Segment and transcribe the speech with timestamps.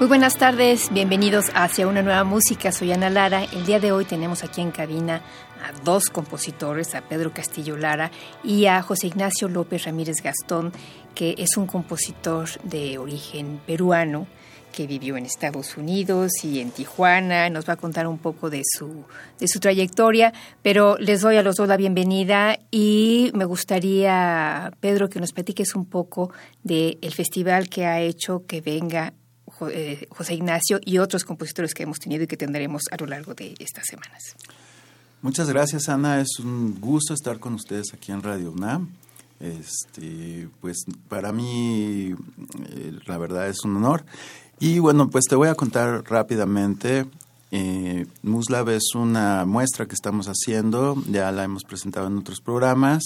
[0.00, 2.72] Muy buenas tardes, bienvenidos hacia una nueva música.
[2.72, 3.44] Soy Ana Lara.
[3.44, 5.20] El día de hoy tenemos aquí en cabina
[5.62, 8.10] a dos compositores, a Pedro Castillo Lara
[8.42, 10.72] y a José Ignacio López Ramírez Gastón,
[11.14, 14.26] que es un compositor de origen peruano
[14.72, 17.50] que vivió en Estados Unidos y en Tijuana.
[17.50, 19.04] Nos va a contar un poco de su,
[19.38, 25.10] de su trayectoria, pero les doy a los dos la bienvenida y me gustaría, Pedro,
[25.10, 29.12] que nos platiques un poco del festival que ha hecho que venga
[30.08, 33.54] José Ignacio y otros compositores que hemos tenido y que tendremos a lo largo de
[33.58, 34.34] estas semanas.
[35.22, 36.20] Muchas gracias, Ana.
[36.20, 38.88] Es un gusto estar con ustedes aquí en Radio UNAM.
[39.38, 42.14] Este, pues para mí,
[42.70, 44.04] eh, la verdad es un honor.
[44.58, 47.06] Y bueno, pues te voy a contar rápidamente.
[47.50, 53.04] Eh, Muslab es una muestra que estamos haciendo, ya la hemos presentado en otros programas,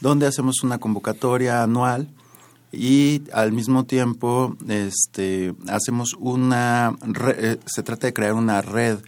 [0.00, 2.08] donde hacemos una convocatoria anual
[2.72, 6.96] y al mismo tiempo este, hacemos una,
[7.36, 8.98] eh, se trata de crear una red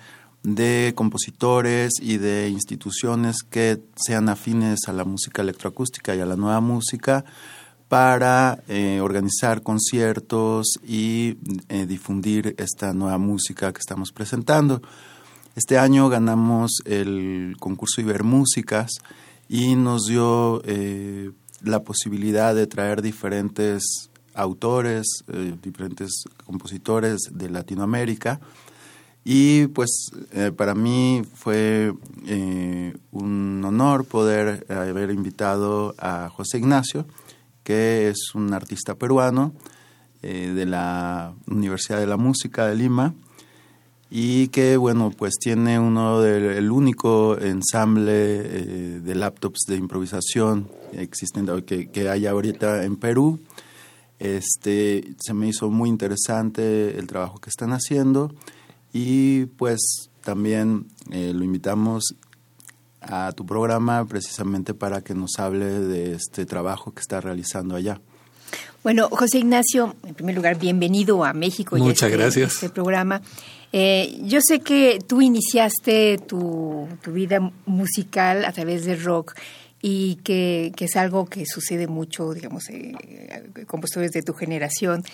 [0.43, 6.37] de compositores y de instituciones que sean afines a la música electroacústica y a la
[6.37, 7.25] nueva música
[7.89, 11.37] para eh, organizar conciertos y
[11.69, 14.83] eh, difundir esta nueva música que estamos presentando.
[15.57, 18.91] Este año ganamos el concurso Ibermúsicas
[19.49, 20.63] y nos dio
[21.63, 28.41] la posibilidad de traer diferentes autores, eh, diferentes compositores de Latinoamérica.
[29.25, 31.93] Y pues eh, para mí fue
[32.27, 37.07] eh, un honor poder haber invitado a José Ignacio,
[37.63, 39.53] que es un artista peruano
[40.21, 43.15] de la Universidad de la Música de Lima
[44.11, 51.89] y que bueno pues tiene uno del único ensamble de laptops de improvisación existente que,
[51.91, 53.39] que hay ahorita en Perú.
[54.19, 58.35] Este, se me hizo muy interesante el trabajo que están haciendo
[58.93, 62.17] y pues también eh, lo invitamos
[63.01, 68.01] a tu programa precisamente para que nos hable de este trabajo que está realizando allá.
[68.83, 71.77] Bueno, José Ignacio, en primer lugar, bienvenido a México.
[71.77, 72.55] Muchas este, gracias.
[72.55, 73.21] Este programa.
[73.73, 79.35] Eh, yo sé que tú iniciaste tu, tu vida musical a través del rock
[79.83, 82.95] y que, que, es algo que sucede mucho, digamos, eh,
[83.67, 85.05] compositores de tu generación,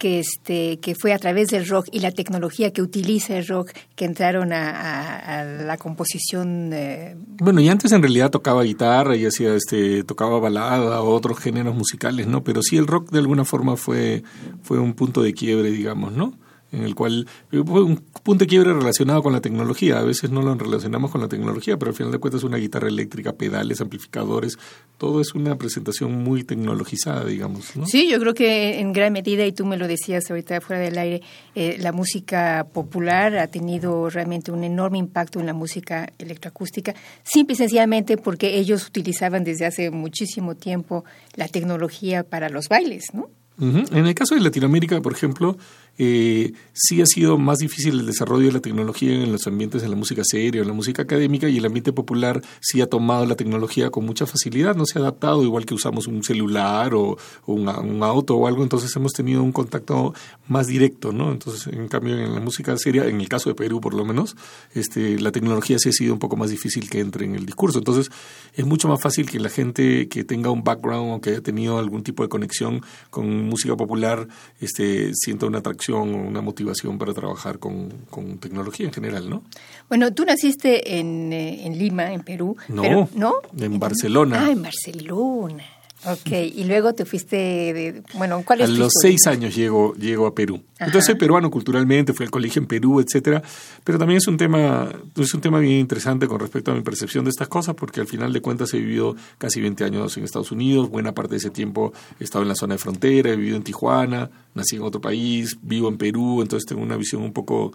[0.00, 3.72] que, este, que fue a través del rock y la tecnología que utiliza el rock
[3.94, 6.70] que entraron a, la composición.
[6.72, 7.16] Eh.
[7.38, 11.74] Bueno, y antes en realidad tocaba guitarra y hacía, este, tocaba balada o otros géneros
[11.74, 12.42] musicales, ¿no?
[12.42, 14.24] Pero sí el rock de alguna forma fue,
[14.62, 16.32] fue un punto de quiebre, digamos, ¿no?
[16.72, 19.98] En el cual fue un punto de quiebre relacionado con la tecnología.
[19.98, 22.88] A veces no lo relacionamos con la tecnología, pero al final de cuentas una guitarra
[22.88, 24.58] eléctrica, pedales, amplificadores,
[24.98, 27.76] todo es una presentación muy tecnologizada, digamos.
[27.76, 27.86] ¿no?
[27.86, 30.98] Sí, yo creo que en gran medida, y tú me lo decías ahorita fuera del
[30.98, 31.22] aire,
[31.54, 37.54] eh, la música popular ha tenido realmente un enorme impacto en la música electroacústica, simple
[37.54, 43.30] y sencillamente porque ellos utilizaban desde hace muchísimo tiempo la tecnología para los bailes, ¿no?
[43.60, 45.58] En el caso de Latinoamérica, por ejemplo,
[46.02, 49.88] eh, sí ha sido más difícil el desarrollo de la tecnología en los ambientes de
[49.90, 53.36] la música seria, en la música académica, y el ambiente popular sí ha tomado la
[53.36, 57.68] tecnología con mucha facilidad, no se ha adaptado, igual que usamos un celular o, un,
[58.02, 60.14] auto o algo, entonces hemos tenido un contacto
[60.48, 61.32] más directo, ¿no?
[61.32, 64.36] Entonces, en cambio, en la música seria, en el caso de Perú por lo menos,
[64.72, 67.76] este, la tecnología sí ha sido un poco más difícil que entre en el discurso.
[67.78, 68.10] Entonces,
[68.54, 71.78] es mucho más fácil que la gente que tenga un background o que haya tenido
[71.78, 72.80] algún tipo de conexión
[73.10, 74.28] con música popular
[74.60, 79.42] este, sienta una atracción inspiración, una motivación para trabajar con, con tecnología en general, ¿no?
[79.88, 82.56] Bueno, tú naciste en, eh, en Lima, en Perú.
[82.68, 83.34] No, ¿no?
[83.58, 84.46] en Barcelona.
[84.46, 85.64] Ah, en Barcelona.
[86.06, 90.26] Ok, y luego te fuiste, de, bueno, ¿cuál es A los seis años llego, llego
[90.26, 90.62] a Perú.
[90.78, 93.42] Entonces soy peruano culturalmente, fui al colegio en Perú, etcétera,
[93.84, 97.24] pero también es un tema, es un tema bien interesante con respecto a mi percepción
[97.24, 100.50] de estas cosas, porque al final de cuentas he vivido casi 20 años en Estados
[100.52, 103.56] Unidos, buena parte de ese tiempo he estado en la zona de frontera, he vivido
[103.56, 107.72] en Tijuana, nací en otro país, vivo en Perú, entonces tengo una visión un poco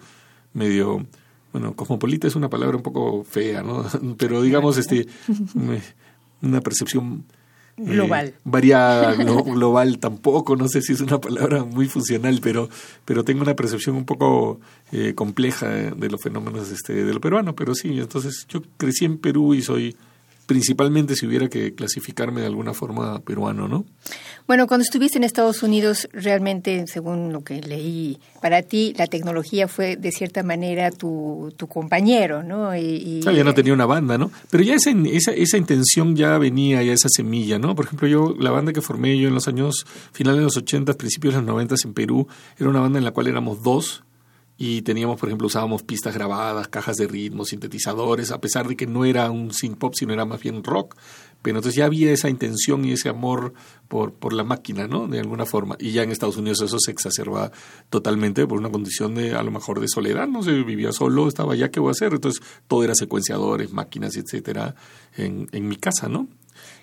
[0.54, 1.06] medio,
[1.54, 3.86] bueno, cosmopolita es una palabra un poco fea, ¿no?
[4.18, 5.06] Pero digamos, este,
[6.42, 7.24] una percepción
[7.78, 8.28] global.
[8.28, 12.70] Eh, variada, global tampoco, no sé si es una palabra muy funcional, pero,
[13.06, 14.60] pero tengo una percepción un poco
[14.92, 19.18] eh, compleja de los fenómenos este, de lo peruano, pero sí, entonces yo crecí en
[19.18, 19.96] Perú y soy
[20.46, 23.86] principalmente si hubiera que clasificarme de alguna forma peruano, ¿no?
[24.48, 29.68] Bueno, cuando estuviste en Estados Unidos, realmente, según lo que leí, para ti la tecnología
[29.68, 32.76] fue de cierta manera tu, tu compañero, ¿no?
[32.76, 34.32] Y, ya no tenía una banda, ¿no?
[34.52, 37.76] Pero ya esa, esa, esa intención ya venía, ya esa semilla, ¿no?
[37.76, 40.94] Por ejemplo, yo, la banda que formé yo en los años finales de los 80,
[40.94, 42.28] principios de los 90 en Perú,
[42.58, 44.05] era una banda en la cual éramos dos,
[44.58, 48.88] y teníamos, por ejemplo, usábamos pistas grabadas, cajas de ritmo, sintetizadores, a pesar de que
[48.88, 50.96] no era un synth pop, sino era más bien rock.
[51.42, 53.54] Pero entonces ya había esa intención y ese amor
[53.88, 55.08] por, por la máquina, ¿no?
[55.08, 55.76] De alguna forma.
[55.78, 57.52] Y ya en Estados Unidos eso se exacerba
[57.90, 61.54] totalmente por una condición de, a lo mejor, de soledad, no se vivía solo, estaba
[61.56, 62.14] ya, ¿qué voy a hacer?
[62.14, 64.76] Entonces todo era secuenciadores, máquinas, etcétera,
[65.18, 66.28] en, en mi casa, ¿no?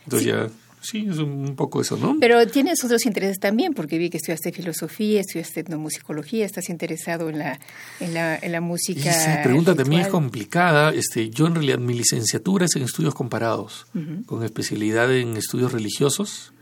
[0.04, 0.48] Entonces ya
[0.82, 2.16] Sí, es un poco eso, ¿no?
[2.20, 7.38] Pero tienes otros intereses también, porque vi que estudiaste filosofía, estudiaste etnomusicología, estás interesado en
[7.38, 7.60] la,
[8.00, 9.10] en la, en la música.
[9.10, 10.92] Esa pregunta también es complicada.
[10.92, 13.86] Este, yo en realidad mi licenciatura es en estudios comparados,
[14.26, 16.52] con especialidad en estudios religiosos.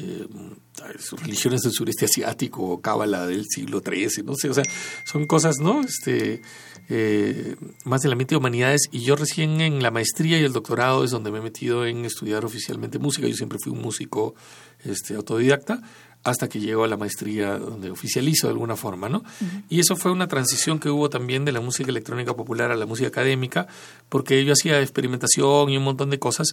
[0.00, 0.28] Eh,
[1.22, 4.62] religiones del sureste asiático, cábala del siglo XIII, no sé, o sea,
[5.04, 5.80] son cosas, ¿no?
[5.80, 6.40] Este,
[6.88, 11.04] eh, más del ambiente de humanidades y yo recién en la maestría y el doctorado
[11.04, 13.28] es donde me he metido en estudiar oficialmente música.
[13.28, 14.34] Yo siempre fui un músico
[14.84, 15.82] este, autodidacta
[16.24, 19.22] hasta que llego a la maestría donde oficializo de alguna forma, ¿no?
[19.68, 22.86] Y eso fue una transición que hubo también de la música electrónica popular a la
[22.86, 23.68] música académica,
[24.08, 26.48] porque yo hacía experimentación y un montón de cosas,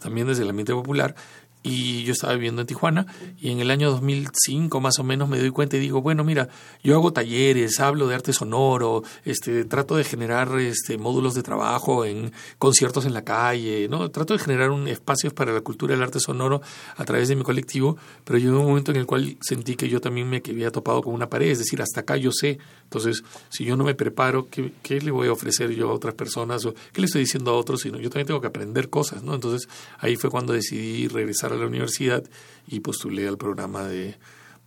[0.00, 1.14] también desde el ambiente popular,
[1.62, 3.06] y yo estaba viviendo en Tijuana
[3.40, 6.48] y en el año 2005 más o menos me doy cuenta y digo, bueno, mira,
[6.82, 12.04] yo hago talleres, hablo de arte sonoro, este trato de generar este módulos de trabajo
[12.04, 14.10] en conciertos en la calle, ¿no?
[14.10, 16.62] Trato de generar un espacios para la cultura del arte sonoro
[16.96, 20.00] a través de mi colectivo, pero llegó un momento en el cual sentí que yo
[20.00, 22.58] también me había topado con una pared, es decir, hasta acá yo sé.
[22.84, 26.14] Entonces, si yo no me preparo, ¿qué, qué le voy a ofrecer yo a otras
[26.14, 27.82] personas o qué le estoy diciendo a otros?
[27.82, 29.34] Sino yo también tengo que aprender cosas, ¿no?
[29.34, 29.68] Entonces,
[29.98, 32.22] ahí fue cuando decidí regresar a la universidad
[32.66, 34.16] y postulé al programa de,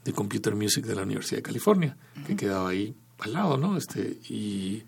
[0.03, 1.97] de Computer Music de la Universidad de California,
[2.27, 3.77] que quedaba ahí al lado, ¿no?
[3.77, 4.83] Este, y,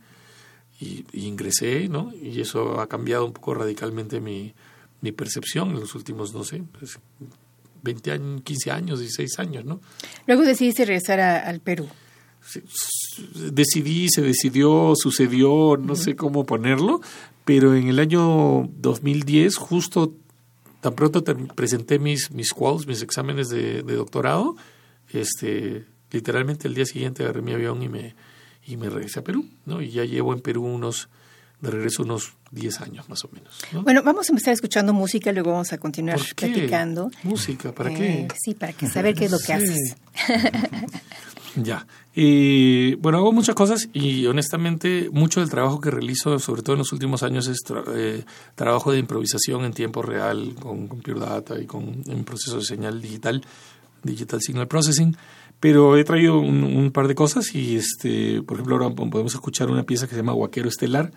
[0.79, 2.11] y, ingresé, ¿no?
[2.13, 4.53] Y eso ha cambiado un poco radicalmente mi,
[5.01, 6.99] mi percepción en los últimos, no sé, pues,
[7.83, 9.79] 20 años, 15 años, 16 años, ¿no?
[10.27, 11.87] Luego decidiste regresar al Perú.
[13.51, 17.01] decidí, se decidió, sucedió, no sé cómo ponerlo,
[17.45, 20.13] pero en el año 2010, justo
[20.85, 21.23] tan pronto
[21.55, 24.55] presenté mis, mis quals, mis exámenes de, doctorado,
[25.11, 28.13] este, literalmente el día siguiente agarré mi avión y me,
[28.67, 29.81] y me regresé a Perú, ¿no?
[29.81, 31.09] Y ya llevo en Perú unos,
[31.59, 33.61] de regreso unos 10 años más o menos.
[33.81, 37.09] Bueno, vamos a empezar escuchando música, luego vamos a continuar platicando.
[37.23, 37.73] ¿Música?
[37.73, 38.35] ¿Para eh, qué?
[38.39, 39.95] Sí, para que saber qué es lo que haces.
[41.55, 41.87] Ya.
[42.13, 46.79] Y bueno, hago muchas cosas y honestamente mucho del trabajo que realizo, sobre todo en
[46.79, 47.59] los últimos años, es
[47.93, 48.23] eh,
[48.55, 53.01] trabajo de improvisación en tiempo real con Computer Data y con un proceso de señal
[53.01, 53.41] digital,
[54.03, 55.15] Digital Signal Processing.
[55.59, 59.83] Pero he traído un, par de cosas y, este, por ejemplo, ahora podemos escuchar una
[59.83, 61.11] pieza que se llama Guaquero Estelar,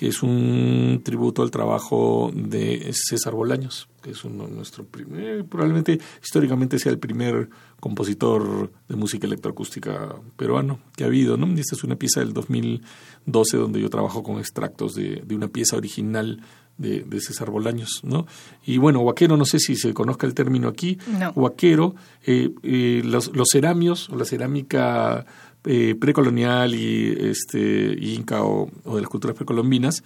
[0.00, 6.00] que es un tributo al trabajo de César Bolaños, que es uno nuestro primer, probablemente
[6.24, 11.46] históricamente sea el primer compositor de música electroacústica peruano que ha habido, ¿no?
[11.48, 15.76] esta es una pieza del 2012 donde yo trabajo con extractos de, de una pieza
[15.76, 16.40] original
[16.78, 18.26] de, de, César Bolaños, ¿no?
[18.64, 21.30] Y bueno, huaquero, no sé si se conozca el término aquí, no.
[21.32, 25.26] huaquero, eh, eh, los, los ceramios o la cerámica
[25.64, 30.02] eh, precolonial y este inca o, de las culturas precolombinas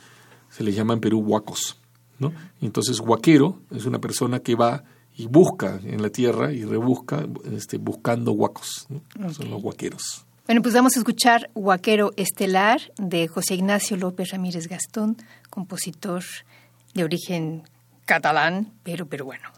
[0.50, 1.80] se les llama en Perú huacos,
[2.18, 2.32] ¿no?
[2.60, 4.84] Entonces huaquero es una persona que va
[5.16, 8.86] y busca en la tierra y rebusca este, buscando huacos,
[9.32, 10.24] son los huaqueros.
[10.46, 15.16] Bueno, pues vamos a escuchar Huaquero Estelar de José Ignacio López Ramírez Gastón,
[15.48, 16.22] compositor
[16.92, 17.62] de origen
[18.04, 19.48] catalán, pero peruano.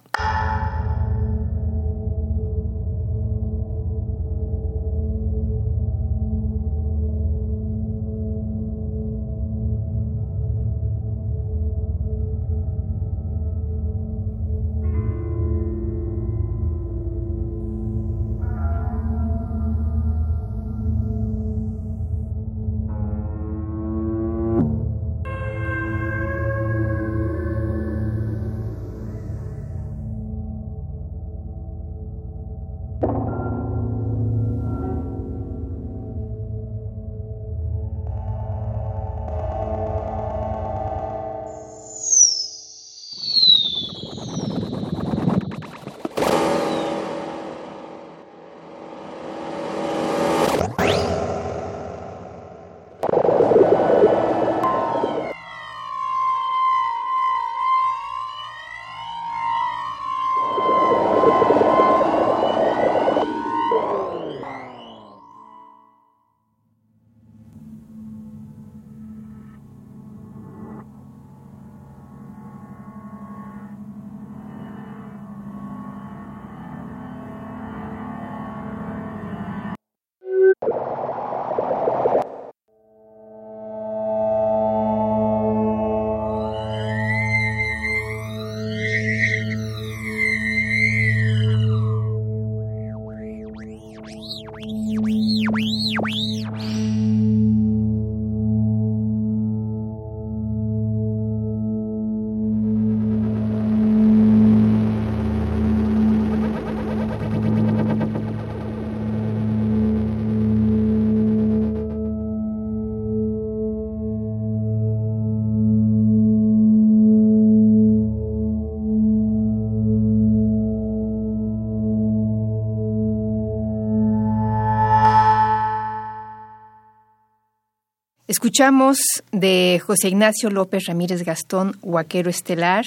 [128.37, 128.99] Escuchamos
[129.33, 132.85] de José Ignacio López Ramírez Gastón, Huaquero Estelar,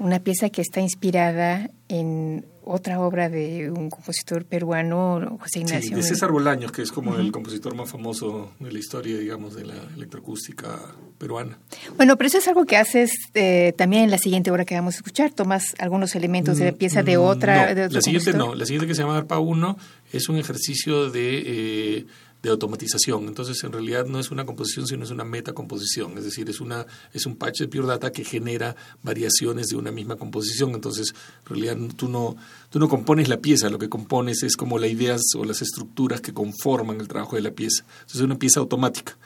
[0.00, 5.90] una pieza que está inspirada en otra obra de un compositor peruano, José Ignacio.
[5.90, 9.54] Sí, de César Bolaños, que es como el compositor más famoso de la historia, digamos,
[9.54, 10.76] de la electroacústica
[11.16, 11.60] peruana.
[11.96, 14.94] Bueno, pero eso es algo que haces eh, también en la siguiente obra que vamos
[14.94, 15.30] a escuchar.
[15.30, 17.72] Tomas algunos elementos de la mm, pieza de otra.
[17.72, 19.78] No, la siguiente no, la siguiente que se llama Arpa 1
[20.12, 21.42] es un ejercicio de...
[21.46, 22.06] Eh,
[22.42, 23.26] de automatización.
[23.26, 26.16] Entonces, en realidad no es una composición, sino es una metacomposición.
[26.18, 29.90] Es decir, es, una, es un patch de Pure Data que genera variaciones de una
[29.90, 30.70] misma composición.
[30.74, 32.36] Entonces, en realidad tú no,
[32.70, 36.20] tú no compones la pieza, lo que compones es como las ideas o las estructuras
[36.20, 37.84] que conforman el trabajo de la pieza.
[37.84, 39.16] Entonces, es una pieza automática.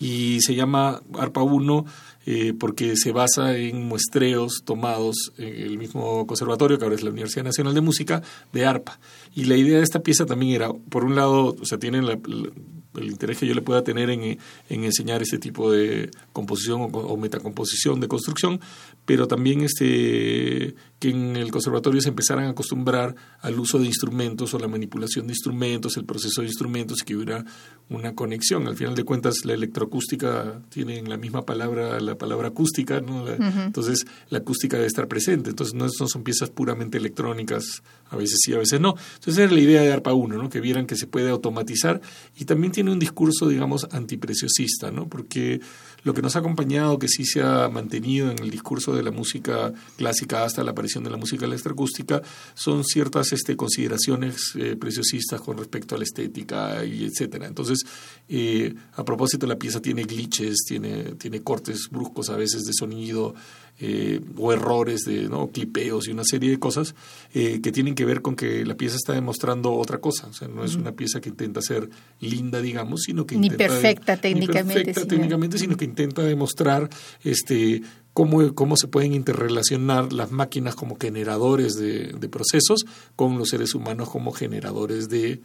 [0.00, 1.84] Y se llama ARPA 1
[2.30, 7.08] eh, porque se basa en muestreos tomados en el mismo conservatorio, que ahora es la
[7.08, 9.00] Universidad Nacional de Música, de ARPA.
[9.34, 12.04] Y la idea de esta pieza también era, por un lado, o sea, tienen
[12.96, 16.84] el interés que yo le pueda tener en, en enseñar este tipo de composición o,
[16.86, 18.60] o, metacomposición de construcción,
[19.04, 24.52] pero también este que en el conservatorio se empezaran a acostumbrar al uso de instrumentos
[24.54, 27.44] o la manipulación de instrumentos, el proceso de instrumentos que hubiera
[27.88, 28.66] una conexión.
[28.66, 33.26] Al final de cuentas, la electroacústica tiene en la misma palabra la palabra acústica, ¿no?
[33.28, 35.50] entonces la acústica debe estar presente.
[35.50, 38.96] Entonces no, son piezas puramente electrónicas, a veces sí, a veces no.
[39.14, 40.50] Entonces era la idea de ARPA 1, ¿no?
[40.50, 42.00] que vieran que se puede automatizar
[42.36, 45.08] y también tiene un discurso, digamos, antipreciosista, ¿no?
[45.08, 45.60] porque
[46.04, 49.10] lo que nos ha acompañado, que sí se ha mantenido en el discurso de la
[49.10, 52.22] música clásica hasta la aparición de la música electroacústica,
[52.54, 57.46] son ciertas este, consideraciones eh, preciosistas con respecto a la estética y etcétera.
[57.46, 57.84] Entonces,
[58.28, 63.34] eh, a propósito, la pieza tiene glitches, tiene, tiene cortes bruscos a veces de sonido,
[63.80, 65.48] eh, o errores de ¿no?
[65.48, 66.94] clipeos y una serie de cosas
[67.32, 70.26] eh, que tienen que ver con que la pieza está demostrando otra cosa.
[70.26, 71.88] O sea, no es una pieza que intenta ser
[72.20, 76.88] linda, digamos, sino que ni perfecta técnicamente, ni perfecta técnicamente, sino que intenta demostrar
[77.22, 77.82] este
[78.12, 83.74] cómo, cómo se pueden interrelacionar las máquinas como generadores de, de procesos con los seres
[83.74, 85.40] humanos como generadores de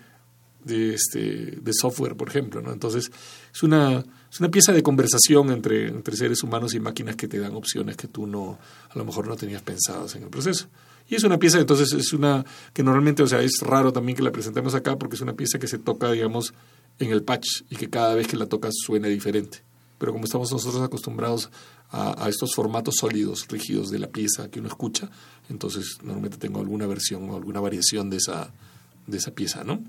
[0.63, 2.61] de, este, de software, por ejemplo.
[2.61, 2.71] ¿no?
[2.71, 3.11] Entonces,
[3.53, 7.37] es una, es una pieza de conversación entre, entre seres humanos y máquinas que te
[7.37, 8.57] dan opciones que tú no,
[8.89, 10.65] a lo mejor no tenías pensadas en el proceso.
[11.07, 14.23] Y es una pieza, entonces, es una que normalmente, o sea, es raro también que
[14.23, 16.55] la presentemos acá porque es una pieza que se toca, digamos,
[16.97, 19.61] en el patch y que cada vez que la tocas suena diferente.
[19.99, 21.51] Pero como estamos nosotros acostumbrados
[21.91, 25.11] a, a, estos formatos sólidos, rígidos de la pieza que uno escucha,
[25.47, 28.51] entonces normalmente tengo alguna versión o alguna variación de esa,
[29.05, 29.79] de esa pieza, ¿no?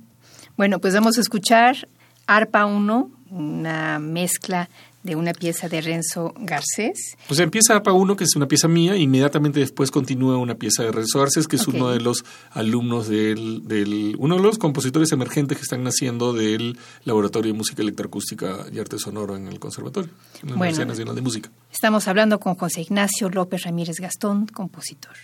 [0.59, 1.89] Bueno, pues vamos a escuchar
[2.27, 4.69] Arpa 1, una mezcla
[5.05, 7.17] de una pieza de Renzo Garcés.
[7.29, 10.83] Pues empieza ARPA 1, que es una pieza mía, e inmediatamente después continúa una pieza
[10.83, 15.13] de Renzo Garcés, que es uno de los alumnos del, del, uno de los compositores
[15.13, 20.11] emergentes que están naciendo del Laboratorio de Música Electroacústica y Arte Sonoro en el Conservatorio,
[20.43, 21.51] en la Universidad Nacional de Música.
[21.71, 25.15] Estamos hablando con José Ignacio López Ramírez Gastón, compositor.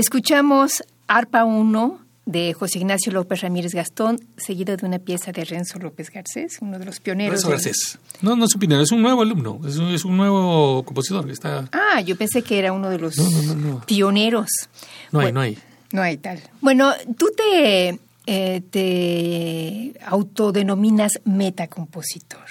[0.00, 5.78] Escuchamos Arpa 1 de José Ignacio López Ramírez Gastón, seguido de una pieza de Renzo
[5.78, 7.34] López Garcés, uno de los pioneros.
[7.34, 7.98] Renzo Garcés.
[8.22, 11.30] No, no es un pionero, es un nuevo alumno, es un, es un nuevo compositor.
[11.30, 11.68] Está...
[11.72, 13.14] Ah, yo pensé que era uno de los
[13.84, 14.48] pioneros.
[15.12, 15.58] No hay, no hay.
[15.92, 16.40] No hay tal.
[16.62, 22.48] Bueno, tú te, eh, te autodenominas metacompositor.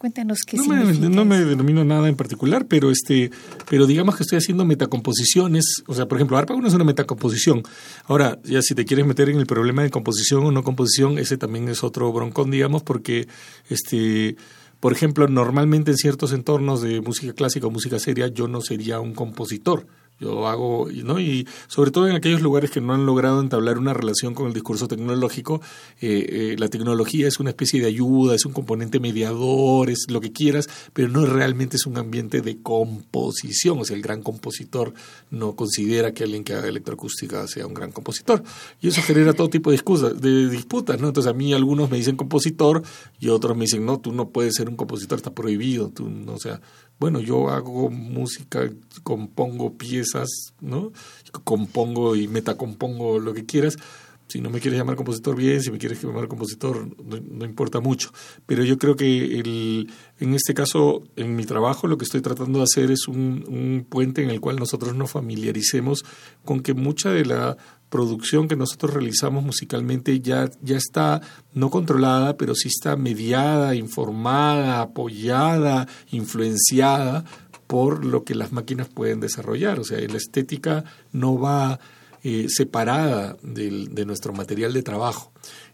[0.00, 1.10] Cuéntanos qué no significa.
[1.10, 3.30] Me, no me denomino nada en particular, pero este,
[3.68, 5.82] pero digamos que estoy haciendo metacomposiciones.
[5.86, 7.62] O sea, por ejemplo, ARPA 1 es una metacomposición.
[8.06, 11.36] Ahora, ya si te quieres meter en el problema de composición o no composición, ese
[11.36, 13.28] también es otro broncón, digamos, porque
[13.68, 14.36] este
[14.80, 19.00] por ejemplo, normalmente en ciertos entornos de música clásica o música seria, yo no sería
[19.00, 19.86] un compositor
[20.20, 21.18] yo hago, ¿no?
[21.18, 24.52] Y sobre todo en aquellos lugares que no han logrado entablar una relación con el
[24.52, 25.62] discurso tecnológico,
[26.00, 30.20] eh, eh, la tecnología es una especie de ayuda, es un componente mediador, es lo
[30.20, 33.78] que quieras, pero no realmente es un ambiente de composición.
[33.78, 34.92] O sea, el gran compositor
[35.30, 38.42] no considera que alguien que haga electroacústica sea un gran compositor.
[38.80, 41.08] Y eso genera todo tipo de, excusas, de disputas, ¿no?
[41.08, 42.82] Entonces a mí algunos me dicen compositor
[43.18, 45.88] y otros me dicen, no, tú no puedes ser un compositor, está prohibido.
[45.88, 46.60] Tú, o sea,
[47.00, 48.70] bueno, yo hago música,
[49.02, 50.28] compongo piezas,
[50.60, 50.92] ¿no?
[51.44, 53.78] Compongo y metacompongo lo que quieras.
[54.30, 55.60] Si no me quieres llamar compositor, bien.
[55.60, 58.12] Si me quieres llamar compositor, no, importa mucho.
[58.46, 62.60] Pero yo creo que el, en este caso, en mi trabajo, lo que estoy tratando
[62.60, 66.04] de hacer es un, un puente en el cual nosotros nos familiaricemos
[66.44, 67.56] con que mucha de la
[67.88, 71.20] producción que nosotros realizamos musicalmente ya, ya está
[71.52, 77.24] no controlada, pero sí está mediada, informada, apoyada, influenciada
[77.66, 79.80] por lo que las máquinas pueden desarrollar.
[79.80, 81.78] O sea, la estética no va
[82.22, 85.32] eh, separada del, de nuestro material de trabajo.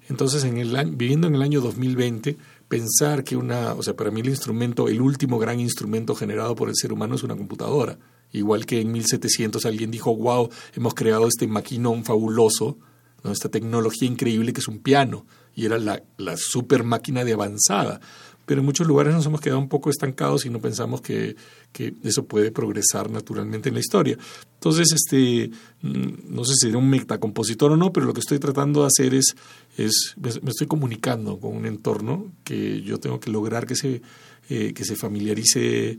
[0.08, 2.36] Entonces, en el, viviendo en el año 2020,
[2.68, 6.68] pensar que una, o sea, para mí el instrumento, el último gran instrumento generado por
[6.68, 7.98] el ser humano es una computadora.
[8.32, 12.78] Igual que en 1700 alguien dijo, wow, hemos creado este maquinón fabuloso,
[13.24, 18.00] esta tecnología increíble que es un piano, y era la super máquina de avanzada
[18.46, 21.36] pero en muchos lugares nos hemos quedado un poco estancados y no pensamos que,
[21.72, 24.16] que eso puede progresar naturalmente en la historia.
[24.54, 25.50] Entonces, este,
[25.82, 28.86] mm, no sé si seré un metacompositor o no, pero lo que estoy tratando de
[28.86, 29.36] hacer es,
[29.76, 34.00] es me estoy comunicando con un entorno que yo tengo que lograr que se,
[34.48, 35.98] eh, que se familiarice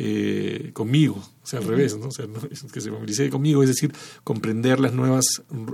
[0.00, 2.06] eh, conmigo, o sea, al revés, ¿no?
[2.06, 2.24] O sea,
[2.72, 5.24] que se familiarice conmigo, es decir, comprender las nuevas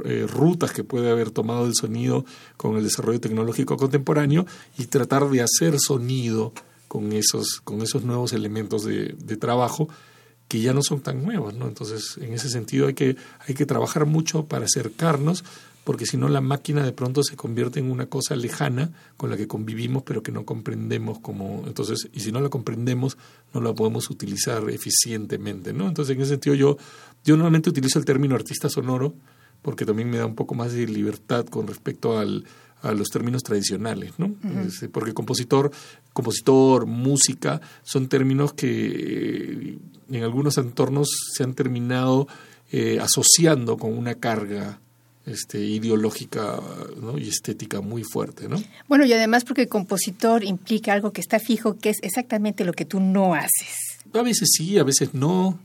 [0.06, 2.24] eh, rutas que puede haber tomado el sonido
[2.56, 4.46] con el desarrollo tecnológico contemporáneo
[4.78, 6.54] y tratar de hacer sonido
[6.88, 9.88] con esos, con esos nuevos elementos de, de trabajo
[10.48, 11.68] que ya no son tan nuevos, ¿no?
[11.68, 15.44] Entonces, en ese sentido hay que, hay que trabajar mucho para acercarnos
[15.84, 19.36] porque si no la máquina de pronto se convierte en una cosa lejana con la
[19.36, 23.16] que convivimos pero que no comprendemos como entonces y si no la comprendemos
[23.52, 26.76] no la podemos utilizar eficientemente no entonces en ese sentido yo
[27.24, 29.14] yo normalmente utilizo el término artista sonoro
[29.62, 32.44] porque también me da un poco más de libertad con respecto al
[32.84, 34.34] a los términos tradicionales, ¿no?
[34.92, 35.70] Porque compositor,
[36.12, 39.78] compositor, música, son términos que eh,
[40.10, 42.28] en algunos entornos se han terminado
[42.70, 44.80] eh, asociando con una carga
[45.26, 46.60] este, ideológica
[47.18, 48.48] y estética muy fuerte.
[48.48, 48.62] ¿no?
[48.88, 52.72] Bueno, y además porque el compositor implica algo que está fijo, que es exactamente lo
[52.72, 53.98] que tú no haces.
[54.12, 55.58] A veces sí, a veces no.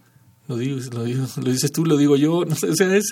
[0.48, 1.04] Lo, digo, lo,
[1.52, 2.38] dices tú, lo digo yo.
[2.39, 3.12] o sea, es,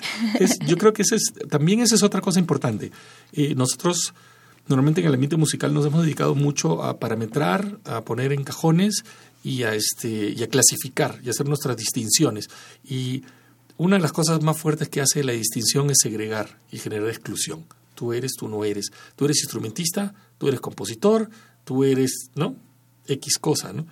[0.66, 2.90] yo creo que ese es, también esa es otra cosa importante.
[3.32, 4.14] Eh, nosotros
[4.66, 9.04] normalmente en el ambiente musical nos hemos dedicado mucho a parametrar, a poner en cajones
[9.42, 12.48] y a, este, y a clasificar y a hacer nuestras distinciones.
[12.84, 13.22] Y
[13.78, 17.64] una de las cosas más fuertes que hace la distinción es segregar y generar exclusión.
[17.94, 18.90] Tú eres, tú no eres.
[19.16, 21.30] Tú eres instrumentista, tú eres compositor,
[21.64, 22.56] tú eres, ¿no?
[23.06, 23.86] X cosa, ¿no?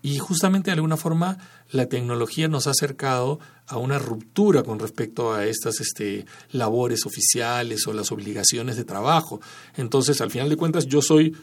[0.00, 1.38] Y justamente de alguna forma
[1.70, 7.86] la tecnología nos ha acercado a una ruptura con respecto a estas este, labores oficiales
[7.86, 9.40] o las obligaciones de trabajo.
[9.76, 11.36] Entonces, al final de cuentas, yo soy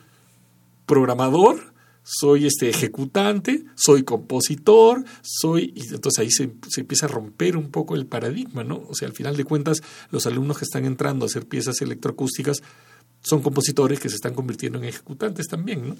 [0.85, 1.73] programador,
[2.12, 7.69] soy este ejecutante, soy compositor, soy y entonces ahí se, se, empieza a romper un
[7.69, 8.84] poco el paradigma, ¿no?
[8.89, 12.63] O sea, al final de cuentas, los alumnos que están entrando a hacer piezas electroacústicas
[13.22, 15.95] son compositores que se están convirtiendo en ejecutantes también, ¿no?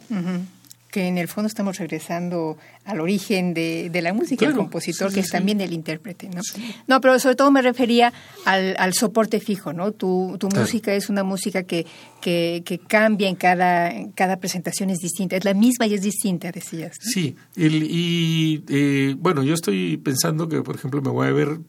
[0.91, 5.19] Que en el fondo estamos regresando al origen de, de la música, el compositor, que
[5.19, 6.41] es también el intérprete, ¿no?
[6.88, 8.12] No, pero sobre todo me refería
[8.45, 9.91] al, al soporte fijo, ¿no?
[9.91, 11.86] Tu, tu música es una música que,
[12.21, 16.02] que, que cambia en cada, en cada presentación, es distinta, es la misma y es
[16.02, 16.97] distinta, decías.
[16.99, 21.60] Sí, y eh, bueno, yo estoy pensando que, por ejemplo, me voy a ver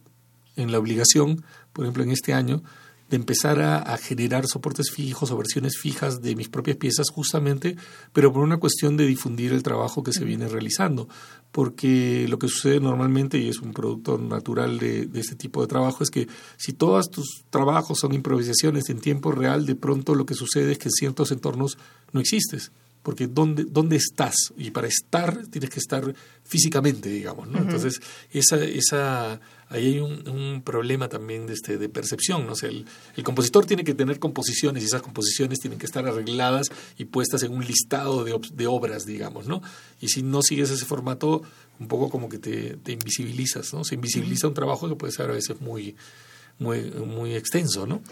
[0.57, 2.63] en la obligación, por ejemplo, en este año,
[3.11, 7.77] de empezar a, generar soportes fijos o versiones fijas de mis propias piezas justamente,
[8.13, 11.09] pero por una cuestión de difundir el trabajo que se viene realizando.
[11.51, 15.67] Porque lo que sucede normalmente, y es un producto natural de, de este tipo de
[15.67, 20.25] trabajo, es que si todos tus trabajos son improvisaciones en tiempo real, de pronto lo
[20.25, 21.79] que sucede es que en ciertos entornos
[22.13, 22.71] no existes
[23.03, 24.35] porque ¿dónde, ¿dónde estás?
[24.57, 27.59] Y para estar tienes que estar físicamente, digamos, ¿no?
[27.59, 32.53] Entonces, esa, esa, ahí hay un, un, problema también de, este, de percepción, ¿no?
[32.53, 32.85] O sea, el,
[33.17, 36.67] el, compositor tiene que tener composiciones y esas composiciones tienen que estar arregladas
[36.99, 39.63] y puestas en un listado de, de obras, digamos, ¿no?
[40.01, 41.43] Y si no sigues ese formato,
[41.79, 43.83] un poco como que te, te invisibilizas, ¿no?
[43.85, 45.97] Se invisibiliza un trabajo que puede ser a veces muy,
[46.59, 48.03] muy, muy extenso, ¿no?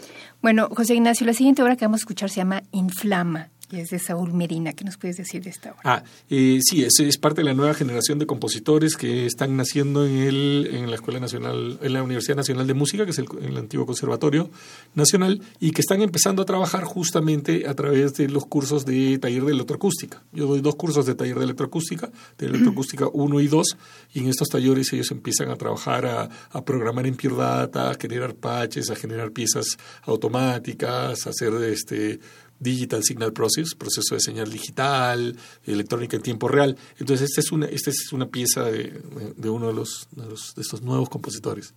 [0.41, 3.89] Bueno, José Ignacio, la siguiente obra que vamos a escuchar se llama Inflama y es
[3.89, 4.73] de Saúl Medina.
[4.73, 5.81] ¿Qué nos puedes decir de esta obra?
[5.83, 10.05] Ah, eh, sí, es, es, parte de la nueva generación de compositores que están naciendo
[10.05, 13.27] en, el, en la Escuela Nacional, en la Universidad Nacional de Música, que es el,
[13.41, 14.49] el, antiguo Conservatorio
[14.95, 19.43] Nacional, y que están empezando a trabajar justamente a través de los cursos de taller
[19.43, 20.23] de electroacústica.
[20.31, 23.77] Yo doy dos cursos de taller de electroacústica, de electroacústica 1 y 2,
[24.13, 27.95] y en estos talleres ellos empiezan a trabajar a, a programar en Pure Data, a
[27.95, 32.19] generar patches, a generar piezas automáticas, a hacer este
[32.59, 36.77] Digital Signal Process, proceso de señal digital, electrónica en tiempo real.
[36.97, 39.01] Entonces, esta es una, esta es una pieza de,
[39.35, 41.73] de uno de, los, de, los, de estos nuevos compositores.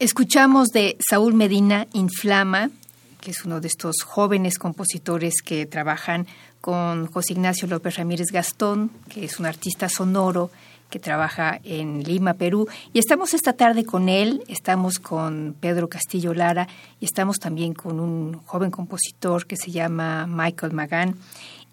[0.00, 2.70] Escuchamos de Saúl Medina Inflama,
[3.20, 6.28] que es uno de estos jóvenes compositores que trabajan
[6.60, 10.52] con José Ignacio López Ramírez Gastón, que es un artista sonoro
[10.88, 12.68] que trabaja en Lima, Perú.
[12.92, 16.68] Y estamos esta tarde con él, estamos con Pedro Castillo Lara
[17.00, 21.16] y estamos también con un joven compositor que se llama Michael Magán.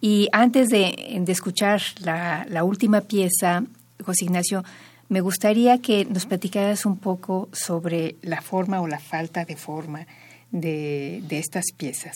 [0.02, 3.66] Y antes de, escuchar la, la última pieza,
[4.04, 4.64] José Ignacio,
[5.10, 10.08] me gustaría que nos platicaras un poco sobre la forma o la falta de forma
[10.52, 12.16] de, estas piezas.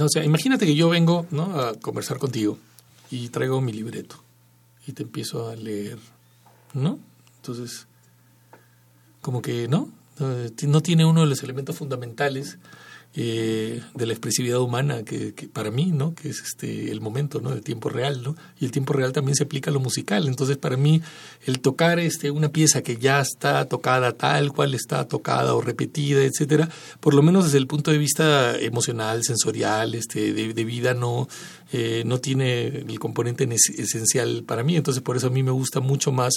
[0.00, 1.60] o sea, imagínate que yo vengo ¿no?
[1.60, 2.58] a conversar contigo
[3.10, 4.22] y traigo mi libreto
[4.86, 5.98] y te empiezo a leer,
[6.72, 6.98] ¿no?
[7.36, 7.86] Entonces,
[9.20, 9.90] como que, ¿no?
[10.66, 12.58] No tiene uno de los elementos fundamentales
[13.20, 17.50] eh, de la expresividad humana que, para mí no que es este el momento no
[17.50, 20.28] del tiempo real no y el tiempo real también se aplica a lo musical.
[20.28, 21.02] Entonces para mí
[21.44, 26.22] el tocar este una pieza que ya está tocada tal cual está tocada o repetida
[26.22, 26.68] etcétera
[27.00, 31.26] por lo menos desde el punto de vista emocional sensorial este de, vida no
[31.72, 34.76] eh, no tiene el componente esencial para mí.
[34.76, 36.34] Entonces por eso a mí me gusta mucho más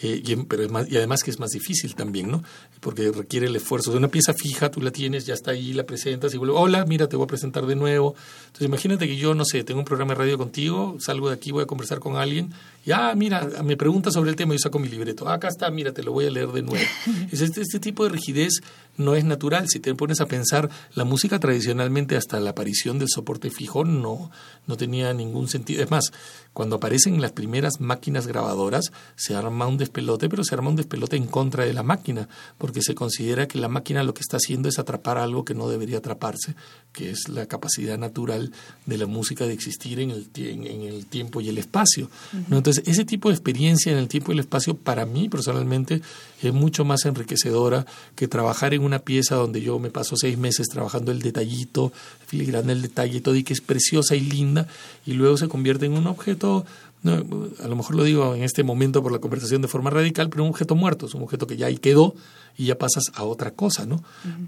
[0.00, 2.42] eh, y, pero y además que es más difícil también, ¿no?
[2.80, 3.90] Porque requiere el esfuerzo.
[3.90, 6.84] De una pieza fija, tú la tienes, ya está ahí, la presentas y vuelve, hola,
[6.84, 8.14] mira, te voy a presentar de nuevo.
[8.46, 11.50] Entonces imagínate que yo, no sé, tengo un programa de radio contigo, salgo de aquí,
[11.50, 12.52] voy a conversar con alguien,
[12.88, 15.70] y ah, mira, me pregunta sobre el tema, yo saco mi libreto, ah, acá está,
[15.70, 16.86] mira, te lo voy a leer de nuevo.
[17.30, 18.62] Es este, este tipo de rigidez
[18.98, 19.68] no es natural.
[19.68, 24.30] Si te pones a pensar, la música tradicionalmente hasta la aparición del soporte fijo no,
[24.66, 25.82] no tenía ningún sentido.
[25.82, 26.12] Es más,
[26.52, 31.16] cuando aparecen las primeras máquinas grabadoras, se arma un despelote, pero se arma un despelote
[31.16, 34.68] en contra de la máquina, porque se considera que la máquina lo que está haciendo
[34.68, 36.56] es atrapar algo que no debería atraparse,
[36.92, 38.52] que es la capacidad natural
[38.86, 42.10] de la música de existir en el, en, el tiempo y el espacio.
[42.48, 42.56] ¿no?
[42.56, 46.02] Entonces, ese tipo de experiencia en el tiempo y el espacio, para mí personalmente,
[46.42, 50.68] es mucho más enriquecedora que trabajar en una pieza donde yo me paso seis meses
[50.68, 51.92] trabajando el detallito,
[52.26, 54.66] filigrana el detalle, todo y que es preciosa y linda,
[55.06, 56.64] y luego se convierte en un objeto
[57.02, 60.28] no, a lo mejor lo digo en este momento por la conversación de forma radical,
[60.30, 62.14] pero un objeto muerto, es un objeto que ya ahí quedó
[62.56, 64.02] y ya pasas a otra cosa, ¿no?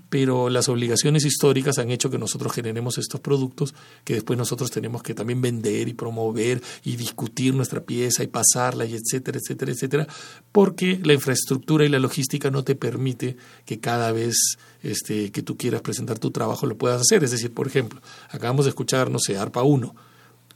[0.09, 5.05] Pero las obligaciones históricas han hecho que nosotros generemos estos productos que después nosotros tenemos
[5.05, 10.07] que también vender y promover y discutir nuestra pieza y pasarla y etcétera, etcétera, etcétera,
[10.51, 14.35] porque la infraestructura y la logística no te permite que cada vez
[14.83, 17.23] este, que tú quieras presentar tu trabajo lo puedas hacer.
[17.23, 20.10] Es decir, por ejemplo, acabamos de escuchar, no sé, ARPA 1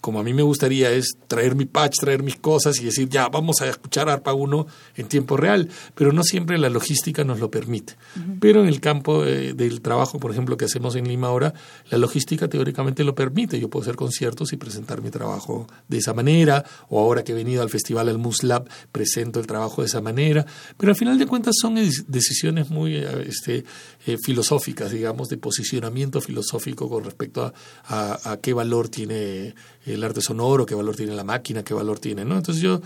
[0.05, 3.31] como a mí me gustaría es traer mi patch, traer mis cosas y decir, ya,
[3.31, 7.51] vamos a escuchar ARPA 1 en tiempo real, pero no siempre la logística nos lo
[7.51, 7.95] permite.
[8.39, 11.55] Pero en el campo eh, del trabajo, por ejemplo, que hacemos en Lima ahora,
[11.89, 13.59] la logística teóricamente lo permite.
[13.59, 17.35] Yo puedo hacer conciertos y presentar mi trabajo de esa manera, o ahora que he
[17.35, 20.45] venido al festival al Muslab, presento el trabajo de esa manera,
[20.77, 21.77] pero al final de cuentas son
[22.09, 23.65] decisiones muy eh, este,
[24.07, 27.55] eh, filosóficas, digamos, de posicionamiento filosófico con respecto
[27.87, 29.55] a, a qué valor tiene
[29.87, 32.37] el arte sonoro, qué valor tiene la máquina, qué valor tiene, ¿no?
[32.37, 32.81] Entonces yo,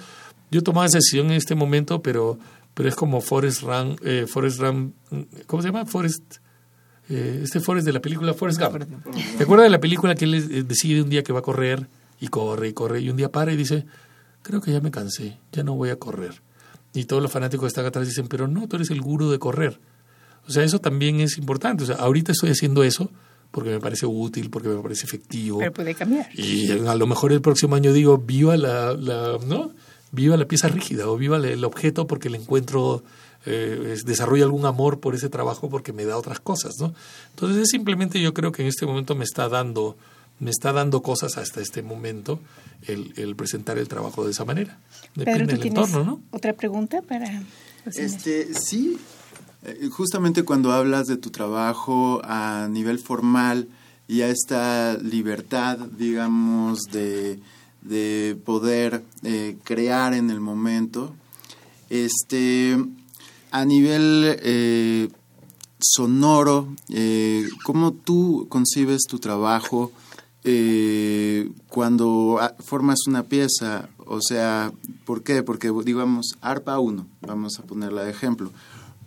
[0.51, 2.39] yo tomaba esa decisión en este momento, pero,
[2.75, 4.95] pero es como Forrest Run, eh, Forrest Run,
[5.47, 5.87] ¿cómo se llama?
[5.87, 6.37] Forrest,
[7.09, 8.85] eh, este Forrest de la película Forrest Gump.
[9.37, 11.89] ¿Te acuerdas de la película que él eh, decide un día que va a correr
[12.21, 13.87] y corre y corre y un día para y dice,
[14.43, 16.43] creo que ya me cansé, ya no voy a correr?
[16.95, 19.39] Y todos los fanáticos que están atrás dicen, pero no, tú eres el gurú de
[19.39, 19.79] correr.
[20.49, 21.85] O sea, eso también es importante.
[21.85, 23.11] O sea, ahorita estoy haciendo eso,
[23.51, 25.59] porque me parece útil, porque me parece efectivo.
[25.59, 26.29] Pero puede cambiar.
[26.35, 29.73] Y a lo mejor el próximo año digo, viva la, la ¿no?
[30.11, 33.03] Viva la pieza rígida o viva el objeto porque le encuentro,
[33.47, 36.95] eh, desarrollo algún amor por ese trabajo porque me da otras cosas, ¿no?
[37.31, 39.97] Entonces es simplemente yo creo que en este momento me está dando
[40.41, 42.39] me está dando cosas hasta este momento
[42.87, 44.79] el, el presentar el trabajo de esa manera.
[45.15, 46.21] Depende del entorno, ¿no?
[46.31, 47.43] ¿Otra pregunta para...?
[47.87, 48.99] Este, sí,
[49.91, 53.69] justamente cuando hablas de tu trabajo a nivel formal
[54.07, 57.41] y a esta libertad, digamos, de,
[58.45, 61.15] poder eh, crear en el momento,
[61.91, 62.77] este,
[63.51, 65.09] a nivel eh,
[65.81, 66.69] sonoro,
[67.65, 69.93] ¿cómo tú concibes tu trabajo
[71.69, 73.89] cuando formas una pieza?
[74.07, 74.73] O sea,
[75.05, 75.43] ¿por qué?
[75.43, 78.51] Porque, digamos, ARPA 1, vamos a ponerla de ejemplo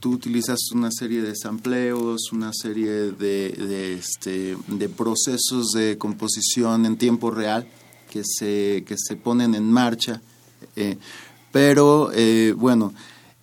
[0.01, 6.97] tú utilizas una serie de sampleos, una serie de, este, de procesos de composición en
[6.97, 7.67] tiempo real
[8.09, 10.19] que se, que se ponen en marcha.
[10.75, 10.97] Eh,
[11.51, 12.93] pero, eh, bueno,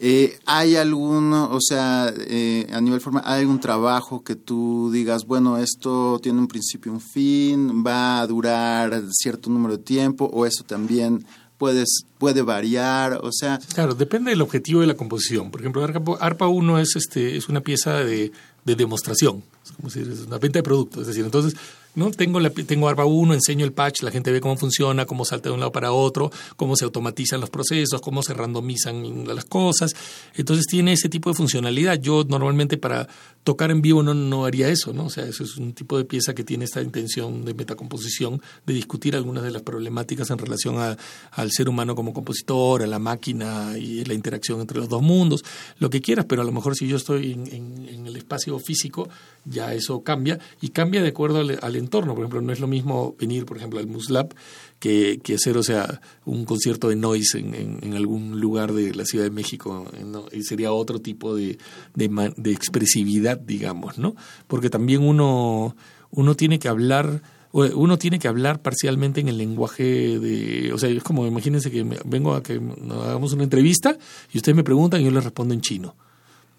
[0.00, 5.58] eh, ¿hay alguno, o sea, a nivel formal, hay algún trabajo que tú digas, bueno,
[5.58, 10.44] esto tiene un principio y un fin, va a durar cierto número de tiempo, o
[10.44, 11.24] eso también
[11.58, 13.58] puedes, puede variar, o sea...
[13.74, 15.50] Claro, depende del objetivo de la composición.
[15.50, 15.84] Por ejemplo,
[16.20, 18.32] ARPA 1 es, este, es una pieza de,
[18.64, 21.00] de demostración, es como decir, es una venta de producto.
[21.00, 21.58] Es decir, entonces
[21.94, 22.10] ¿no?
[22.10, 25.48] Tengo, la, tengo ARPA 1, enseño el patch, la gente ve cómo funciona, cómo salta
[25.48, 29.94] de un lado para otro, cómo se automatizan los procesos, cómo se randomizan las cosas.
[30.34, 32.00] Entonces tiene ese tipo de funcionalidad.
[32.00, 33.08] Yo normalmente para
[33.44, 35.06] tocar en vivo no, no haría eso, ¿no?
[35.06, 38.74] O sea, eso es un tipo de pieza que tiene esta intención de metacomposición, de
[38.74, 43.76] discutir algunas de las problemáticas en relación al ser humano como compositor, a la máquina
[43.78, 45.44] y la interacción entre los dos mundos,
[45.78, 47.46] lo que quieras, pero a lo mejor si yo estoy en,
[47.88, 49.08] en, el espacio físico,
[49.48, 52.14] ya eso cambia y cambia de acuerdo al, al entorno.
[52.14, 54.34] Por ejemplo, no es lo mismo venir, por ejemplo, al Muslab
[54.78, 59.04] que, que hacer, o sea, un concierto de noise en, en, algún lugar de la
[59.04, 59.86] Ciudad de México.
[60.32, 61.58] Y sería otro tipo de,
[61.94, 64.14] de, de, expresividad, digamos, ¿no?
[64.46, 65.76] Porque también uno,
[66.10, 69.82] uno tiene que hablar uno tiene que hablar parcialmente en el lenguaje
[70.18, 73.96] de, o sea, es como imagínense que vengo a que hagamos una entrevista
[74.30, 75.96] y ustedes me preguntan y yo les respondo en chino.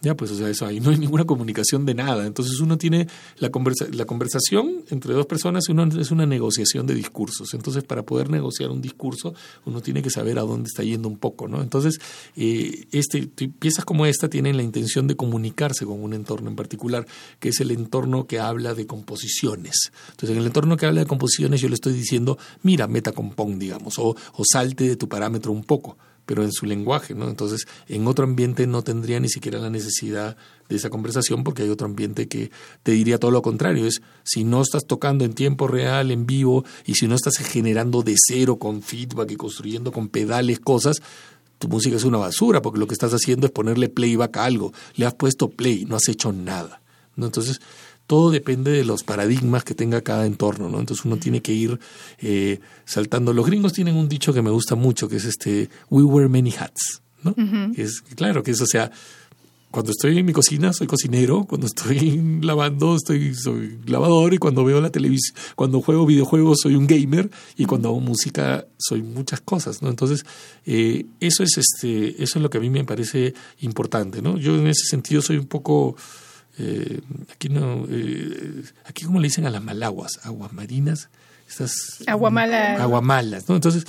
[0.01, 2.25] Ya, pues, o sea, eso ahí no hay ninguna comunicación de nada.
[2.25, 6.93] Entonces uno tiene la, conversa la conversación entre dos personas uno, es una negociación de
[6.93, 7.53] discursos.
[7.53, 9.33] Entonces, para poder negociar un discurso,
[9.65, 11.61] uno tiene que saber a dónde está yendo un poco, ¿no?
[11.61, 11.99] Entonces,
[12.37, 17.05] eh, este, piezas como esta tienen la intención de comunicarse con un entorno en particular,
[17.39, 19.91] que es el entorno que habla de composiciones.
[20.11, 23.59] Entonces, en el entorno que habla de composiciones, yo le estoy diciendo, mira, meta compón,
[23.59, 25.97] digamos, o, o salte de tu parámetro un poco
[26.29, 27.27] pero en su lenguaje, ¿no?
[27.27, 30.37] Entonces, en otro ambiente no tendría ni siquiera la necesidad
[30.69, 32.51] de esa conversación porque hay otro ambiente que
[32.83, 36.65] te diría todo lo contrario, es si no estás tocando en tiempo real, en vivo,
[36.85, 40.97] y si no estás generando de cero con feedback y construyendo con pedales cosas,
[41.57, 44.71] tu música es una basura porque lo que estás haciendo es ponerle playback a algo,
[44.97, 46.83] le has puesto play, no has hecho nada,
[47.15, 47.25] ¿no?
[47.25, 47.59] Entonces,
[48.09, 50.79] todo depende de los paradigmas que tenga cada entorno, ¿no?
[50.79, 51.79] Entonces uno tiene que ir
[52.17, 53.33] eh, saltando.
[53.33, 56.51] Los gringos tienen un dicho que me gusta mucho, que es este, we wear many
[56.51, 57.35] hats, ¿no?
[57.77, 58.91] es, claro, que es, o sea,
[59.69, 64.63] cuando estoy en mi cocina soy cocinero, cuando estoy lavando estoy soy lavador y cuando
[64.65, 69.41] veo la televisión, cuando juego videojuegos soy un gamer y cuando hago música soy muchas
[69.41, 69.89] cosas, ¿no?
[69.89, 70.25] Entonces
[70.65, 74.39] eh, eso es este eso es lo que a mí me parece importante, ¿no?
[74.39, 75.95] Yo en ese sentido soy un poco
[76.59, 76.99] eh,
[77.31, 81.09] aquí no, eh, aquí como le dicen a las malaguas, aguas marinas,
[81.47, 83.55] estas aguamalas, aguamalas, ¿no?
[83.55, 83.85] Entonces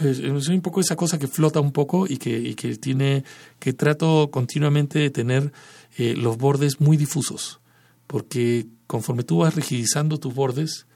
[0.00, 3.24] es un poco esa cosa que flota un poco y que, y que tiene,
[3.58, 5.52] que trato continuamente de tener
[5.98, 7.60] eh, los bordes muy difusos,
[8.06, 10.86] porque conforme tú vas rigidizando tus bordes,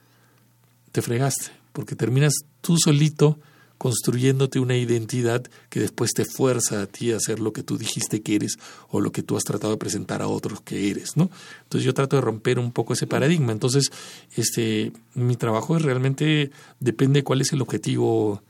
[0.92, 3.38] te fregaste, porque terminas tú solito
[3.78, 8.22] construyéndote una identidad que después te fuerza a ti a hacer lo que tú dijiste
[8.22, 8.58] que eres
[8.90, 11.30] o lo que tú has tratado de presentar a otros que eres, ¿no?
[11.62, 13.52] Entonces yo trato de romper un poco ese paradigma.
[13.52, 13.90] Entonces,
[14.36, 16.50] este, mi trabajo es realmente
[16.80, 18.42] depende de cuál es el objetivo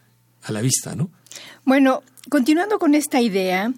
[0.42, 1.10] a la vista, ¿no?
[1.64, 3.72] Bueno, continuando con esta idea,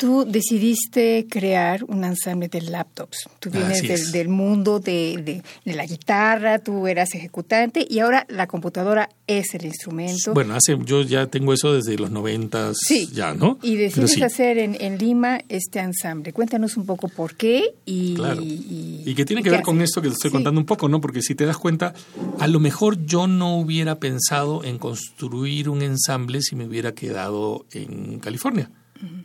[0.00, 3.28] Tú decidiste crear un ensamble de laptops.
[3.38, 9.52] Tú vienes del, mundo de, la guitarra, tú eras ejecutante y ahora la computadora es
[9.52, 10.32] el instrumento.
[10.32, 12.78] Bueno, hace, yo ya tengo eso desde los noventas
[13.12, 13.58] ya, ¿no?
[13.60, 16.32] Y decides hacer en, Lima este ensamble.
[16.32, 18.14] Cuéntanos un poco por qué y...
[18.14, 18.40] Claro.
[18.40, 21.02] Y, y, que tiene que ver con esto que te estoy contando un poco, ¿no?
[21.02, 21.92] Porque si te das cuenta,
[22.38, 27.66] a lo mejor yo no hubiera pensado en construir un ensamble si me hubiera quedado
[27.72, 28.70] en California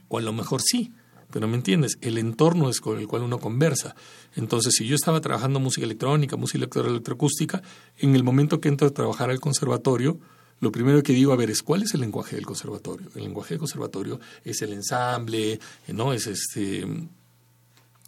[0.07, 0.93] o a lo mejor sí,
[1.31, 1.97] pero ¿me entiendes?
[2.01, 3.95] El entorno es con el cual uno conversa.
[4.35, 7.61] Entonces, si yo estaba trabajando música electrónica, música electroacústica,
[7.97, 10.19] en el momento que entro a trabajar al conservatorio,
[10.59, 13.09] lo primero que digo, a ver, es cuál es el lenguaje del conservatorio.
[13.15, 15.59] El lenguaje del conservatorio es el ensamble,
[15.89, 16.13] ¿no?
[16.13, 16.85] Es este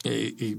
[0.03, 0.57] eh,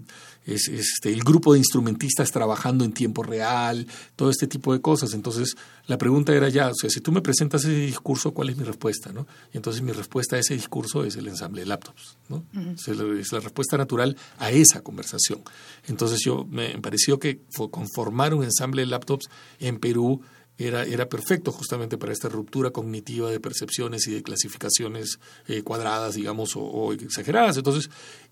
[0.49, 3.86] es, este, el grupo de instrumentistas trabajando en tiempo real,
[4.16, 5.12] todo este tipo de cosas.
[5.12, 8.57] Entonces, la pregunta era ya, o sea, si tú me presentas ese discurso, ¿cuál es
[8.57, 9.12] mi respuesta?
[9.12, 9.26] ¿no?
[9.53, 12.16] Y entonces mi respuesta a ese discurso es el ensamble de laptops.
[12.28, 12.44] ¿no?
[12.78, 15.40] es la respuesta natural a esa conversación.
[15.86, 17.40] Entonces, yo me pareció que
[17.70, 19.28] conformar un ensamble de laptops
[19.61, 20.22] en Perú
[20.59, 26.14] era, era perfecto justamente para esta ruptura cognitiva de percepciones y de clasificaciones eh, cuadradas,
[26.14, 27.57] digamos, o, o, exageradas.
[27.57, 27.90] Entonces,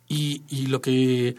[0.08, 1.36] y, y lo que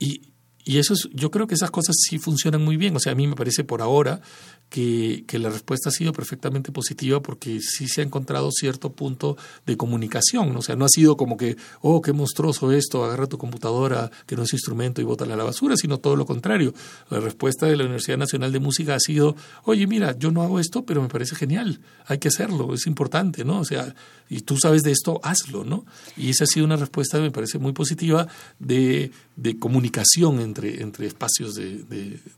[0.00, 0.29] y,
[0.70, 2.94] y eso es, yo creo que esas cosas sí funcionan muy bien.
[2.94, 4.20] O sea, a mí me parece por ahora
[4.68, 9.36] que, que, la respuesta ha sido perfectamente positiva porque sí se ha encontrado cierto punto
[9.66, 10.54] de comunicación.
[10.54, 14.36] O sea, no ha sido como que, oh, qué monstruoso esto, agarra tu computadora, que
[14.36, 16.72] no es instrumento y bótala a la basura, sino todo lo contrario.
[17.10, 20.60] La respuesta de la Universidad Nacional de Música ha sido, oye, mira, yo no hago
[20.60, 23.58] esto, pero me parece genial, hay que hacerlo, es importante, ¿no?
[23.58, 23.92] O sea,
[24.28, 25.84] y tú sabes de esto, hazlo, ¿no?
[26.16, 28.28] Y esa ha sido una respuesta, me parece muy positiva,
[28.60, 31.84] de, de comunicación entre entre, entre espacios de,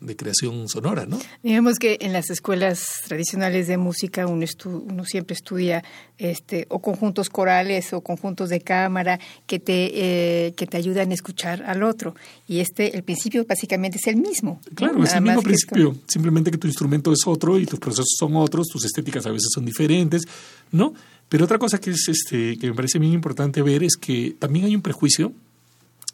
[0.01, 1.18] de, creación sonora, ¿no?
[1.43, 5.83] Digamos que en las escuelas tradicionales de música uno, uno siempre estudia
[6.18, 11.14] este, o conjuntos corales o conjuntos de cámara que te, eh, que te ayudan a
[11.14, 12.14] escuchar al otro.
[12.47, 14.61] Y este, el principio básicamente es el mismo.
[14.75, 18.37] Claro, es el mismo principio, simplemente que tu instrumento es otro y tus procesos son
[18.37, 20.23] otros, tus estéticas a veces son diferentes,
[20.70, 20.95] ¿no?
[21.29, 24.66] Pero otra cosa que, es, este, que me parece bien importante ver es que también
[24.66, 25.33] hay un prejuicio,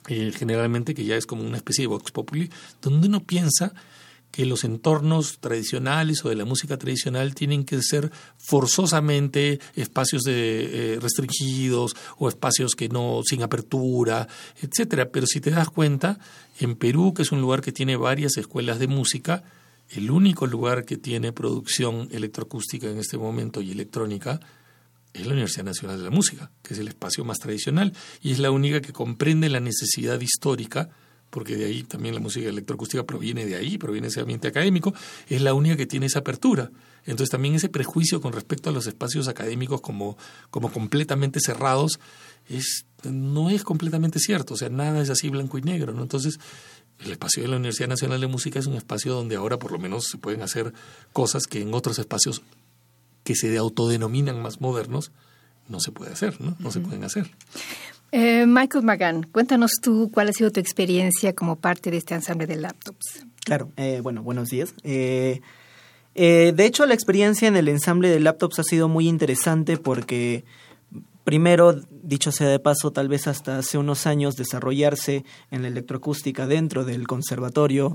[0.08, 2.50] eh, generalmente que ya es como una especie de vox populi,
[2.80, 3.74] donde uno piensa
[4.30, 10.94] que los entornos tradicionales o de la música tradicional tienen que ser forzosamente espacios de,
[10.94, 14.28] eh, restringidos o espacios que no sin apertura,
[14.62, 15.10] etcétera.
[15.10, 16.18] Pero si te das cuenta,
[16.60, 19.44] en Perú, que es un lugar que tiene varias escuelas de música,
[19.90, 24.40] el único lugar que tiene producción electroacústica en este momento y electrónica
[25.20, 27.92] es la Universidad Nacional de la Música, que es el espacio más tradicional
[28.22, 30.90] y es la única que comprende la necesidad histórica,
[31.30, 34.94] porque de ahí también la música electroacústica proviene de ahí, proviene de ese ambiente académico,
[35.28, 36.70] es la única que tiene esa apertura.
[37.04, 40.16] Entonces también ese prejuicio con respecto a los espacios académicos como,
[40.50, 42.00] como completamente cerrados
[42.48, 45.92] es, no es completamente cierto, o sea, nada es así blanco y negro.
[45.92, 46.02] ¿no?
[46.02, 46.38] Entonces,
[47.04, 49.78] el espacio de la Universidad Nacional de Música es un espacio donde ahora por lo
[49.78, 50.72] menos se pueden hacer
[51.12, 52.42] cosas que en otros espacios
[53.28, 55.12] que se autodenominan más modernos,
[55.68, 56.56] no se puede hacer, ¿no?
[56.60, 57.30] No se pueden hacer.
[58.10, 62.46] Eh, Michael Magan, cuéntanos tú cuál ha sido tu experiencia como parte de este ensamble
[62.46, 63.26] de laptops.
[63.44, 64.72] Claro, eh, bueno, buenos días.
[64.82, 65.42] Eh,
[66.14, 70.46] de hecho, la experiencia en el ensamble de laptops ha sido muy interesante porque
[71.28, 76.46] Primero, dicho sea de paso, tal vez hasta hace unos años desarrollarse en la electroacústica
[76.46, 77.92] dentro del conservatorio,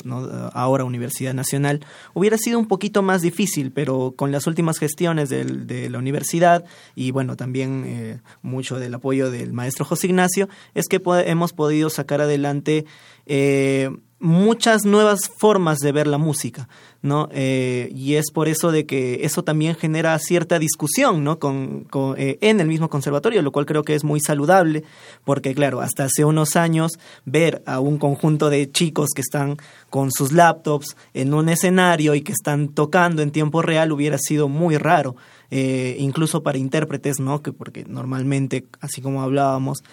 [0.54, 5.90] ahora Universidad Nacional, hubiera sido un poquito más difícil, pero con las últimas gestiones de
[5.90, 6.64] la universidad
[6.94, 11.90] y bueno, también eh, mucho del apoyo del maestro José Ignacio, es que hemos podido
[11.90, 12.86] sacar adelante
[13.26, 16.70] eh, muchas nuevas formas de ver la música,
[17.04, 17.28] ¿no?
[17.34, 21.38] Eh, y es por eso de que eso también genera cierta discusión, ¿no?
[21.38, 21.86] Con,
[22.18, 24.84] eh, en el mismo conservatorio, lo cual creo que es muy saludable,
[25.26, 26.94] porque claro, hasta hace unos años
[27.26, 29.58] ver a un conjunto de chicos que están
[29.90, 34.48] con sus laptops en un escenario y que están tocando en tiempo real hubiera sido
[34.48, 35.18] muy raro,
[35.52, 37.42] eh, incluso para intérpretes, ¿no?
[37.42, 39.84] Que porque normalmente, así como hablábamos,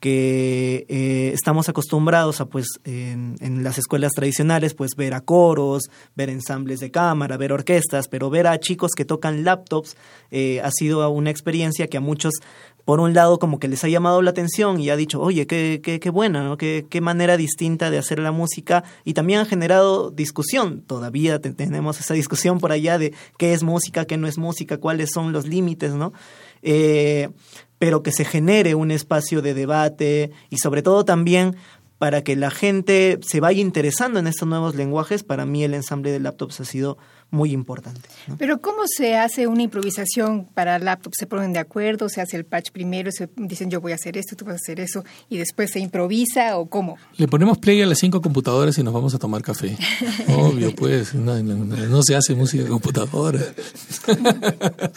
[0.00, 5.84] que eh, estamos acostumbrados a pues en, las escuelas tradicionales pues ver a coros,
[6.14, 9.96] ver ensambles de cámara, ver orquestas, pero ver a chicos que tocan laptops
[10.30, 12.34] eh, ha sido una experiencia que a muchos
[12.86, 15.80] por un lado como que les ha llamado la atención y ha dicho, oye, qué,
[15.82, 16.56] qué, qué buena, ¿no?
[16.56, 20.82] Qué, qué manera distinta de hacer la música y también ha generado discusión.
[20.82, 25.10] Todavía tenemos esa discusión por allá de qué es música, qué no es música, cuáles
[25.12, 26.12] son los límites, ¿no?
[26.62, 27.28] Eh,
[27.78, 31.56] pero que se genere un espacio de debate y sobre todo también
[31.98, 36.10] para que la gente se vaya interesando en estos nuevos lenguajes, para mí el ensamble
[36.10, 36.98] de laptops ha sido
[37.30, 38.08] muy importante.
[38.38, 41.16] Pero ¿cómo se hace una improvisación para laptops?
[41.18, 42.08] ¿Se ponen de acuerdo?
[42.08, 43.10] ¿Se hace el patch primero?
[43.10, 45.04] ¿Se dicen yo voy a hacer esto, tú vas a hacer eso?
[45.28, 46.96] ¿Y después se improvisa o cómo?
[47.16, 49.76] Le ponemos play a las cinco computadoras y nos vamos a tomar café.
[50.28, 53.40] Obvio, pues, no, se hace música de computadora.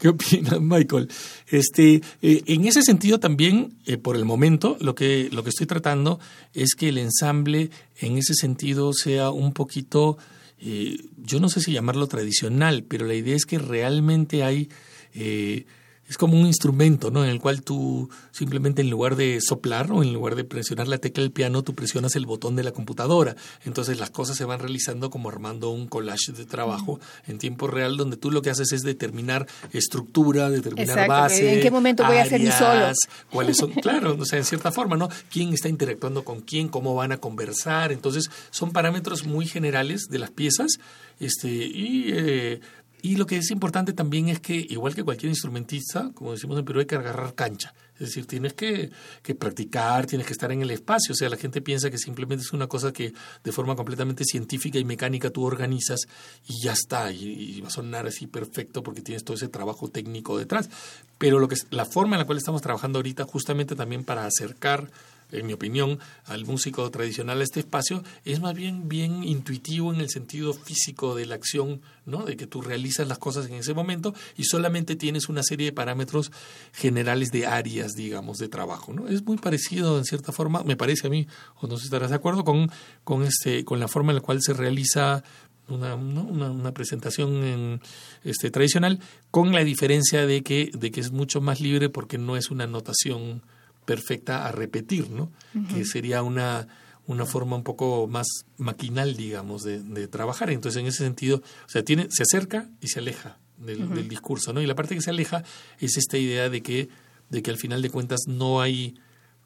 [0.00, 1.08] ¿Qué opinas, Michael?
[1.48, 5.66] Este, eh, en ese sentido también, eh, por el momento, lo que, lo que estoy
[5.66, 6.18] tratando
[6.52, 10.18] es que el ensamble en ese sentido sea un poquito
[10.58, 14.68] eh, yo no sé si llamarlo tradicional, pero la idea es que realmente hay
[15.14, 15.66] eh,
[16.08, 17.24] es como un instrumento, ¿no?
[17.24, 20.98] En el cual tú simplemente en lugar de soplar o en lugar de presionar la
[20.98, 23.34] tecla del piano, tú presionas el botón de la computadora.
[23.64, 27.96] Entonces las cosas se van realizando como armando un collage de trabajo en tiempo real,
[27.96, 31.54] donde tú lo que haces es determinar estructura, determinar base.
[31.54, 32.92] ¿En qué momento voy a hacer mi solo?
[33.30, 33.70] ¿Cuáles son?
[33.82, 35.08] claro, o sea, en cierta forma, ¿no?
[35.30, 36.68] ¿Quién está interactuando con quién?
[36.68, 37.92] ¿Cómo van a conversar?
[37.92, 40.78] Entonces son parámetros muy generales de las piezas
[41.18, 42.60] este, y eh,
[43.02, 46.64] y lo que es importante también es que, igual que cualquier instrumentista, como decimos en
[46.64, 47.74] Perú, hay que agarrar cancha.
[47.94, 48.90] Es decir, tienes que,
[49.22, 51.12] que, practicar, tienes que estar en el espacio.
[51.12, 54.78] O sea, la gente piensa que simplemente es una cosa que de forma completamente científica
[54.78, 56.00] y mecánica tú organizas
[56.46, 57.10] y ya está.
[57.10, 60.68] Y, va a sonar así perfecto porque tienes todo ese trabajo técnico detrás.
[61.16, 64.90] Pero lo que la forma en la cual estamos trabajando ahorita, justamente también para acercar
[65.38, 70.10] en mi opinión, al músico tradicional este espacio, es más bien bien intuitivo en el
[70.10, 72.24] sentido físico de la acción, ¿no?
[72.24, 75.72] De que tú realizas las cosas en ese momento y solamente tienes una serie de
[75.72, 76.32] parámetros
[76.72, 79.08] generales de áreas, digamos, de trabajo, ¿no?
[79.08, 81.26] Es muy parecido en cierta forma, me parece a mí,
[81.60, 82.70] o no sé si estarás de acuerdo con
[83.04, 85.22] con este con la forma en la cual se realiza
[85.68, 87.80] una, una, una, presentación en,
[88.24, 92.36] este, tradicional, con la diferencia de que, de que es mucho más libre porque no
[92.36, 93.42] es una notación
[93.86, 95.32] perfecta a repetir, ¿no?
[95.72, 96.68] Que sería una,
[97.06, 98.26] una forma un poco más
[98.58, 100.50] maquinal, digamos, de, de, trabajar.
[100.50, 104.52] Entonces, en ese sentido, o sea, tiene, se acerca y se aleja del, del, discurso,
[104.52, 104.60] ¿no?
[104.60, 105.44] Y la parte que se aleja
[105.78, 106.88] es esta idea de que,
[107.30, 108.98] de que al final de cuentas no hay,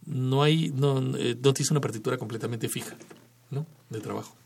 [0.05, 2.97] no hay, no, eh, no tienes una partitura completamente fija,
[3.51, 3.67] ¿no?
[3.91, 4.40] De trabajo.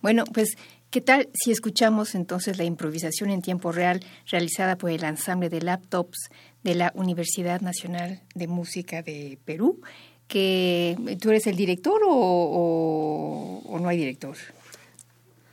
[0.00, 0.56] Bueno, pues,
[0.90, 5.60] ¿qué tal si escuchamos entonces la improvisación en tiempo real realizada por el ensamble de
[5.60, 6.28] laptops
[6.62, 9.80] de la Universidad Nacional de Música de Perú?
[10.26, 14.36] Que tú eres el director o, o, no hay director.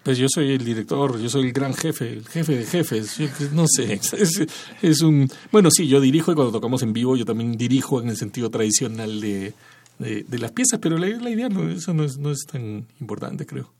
[0.04, 3.28] Pues yo soy el director, yo soy el gran jefe, el jefe de jefes, yo,
[3.54, 3.94] no sé,
[4.82, 5.30] es, un...
[5.52, 8.50] Bueno, sí, yo dirijo y cuando tocamos en vivo yo también dirijo en el sentido
[8.50, 9.54] tradicional de,
[10.00, 12.88] de, de las piezas, pero la, la idea no, eso no es, no es tan
[13.00, 13.72] importante, creo.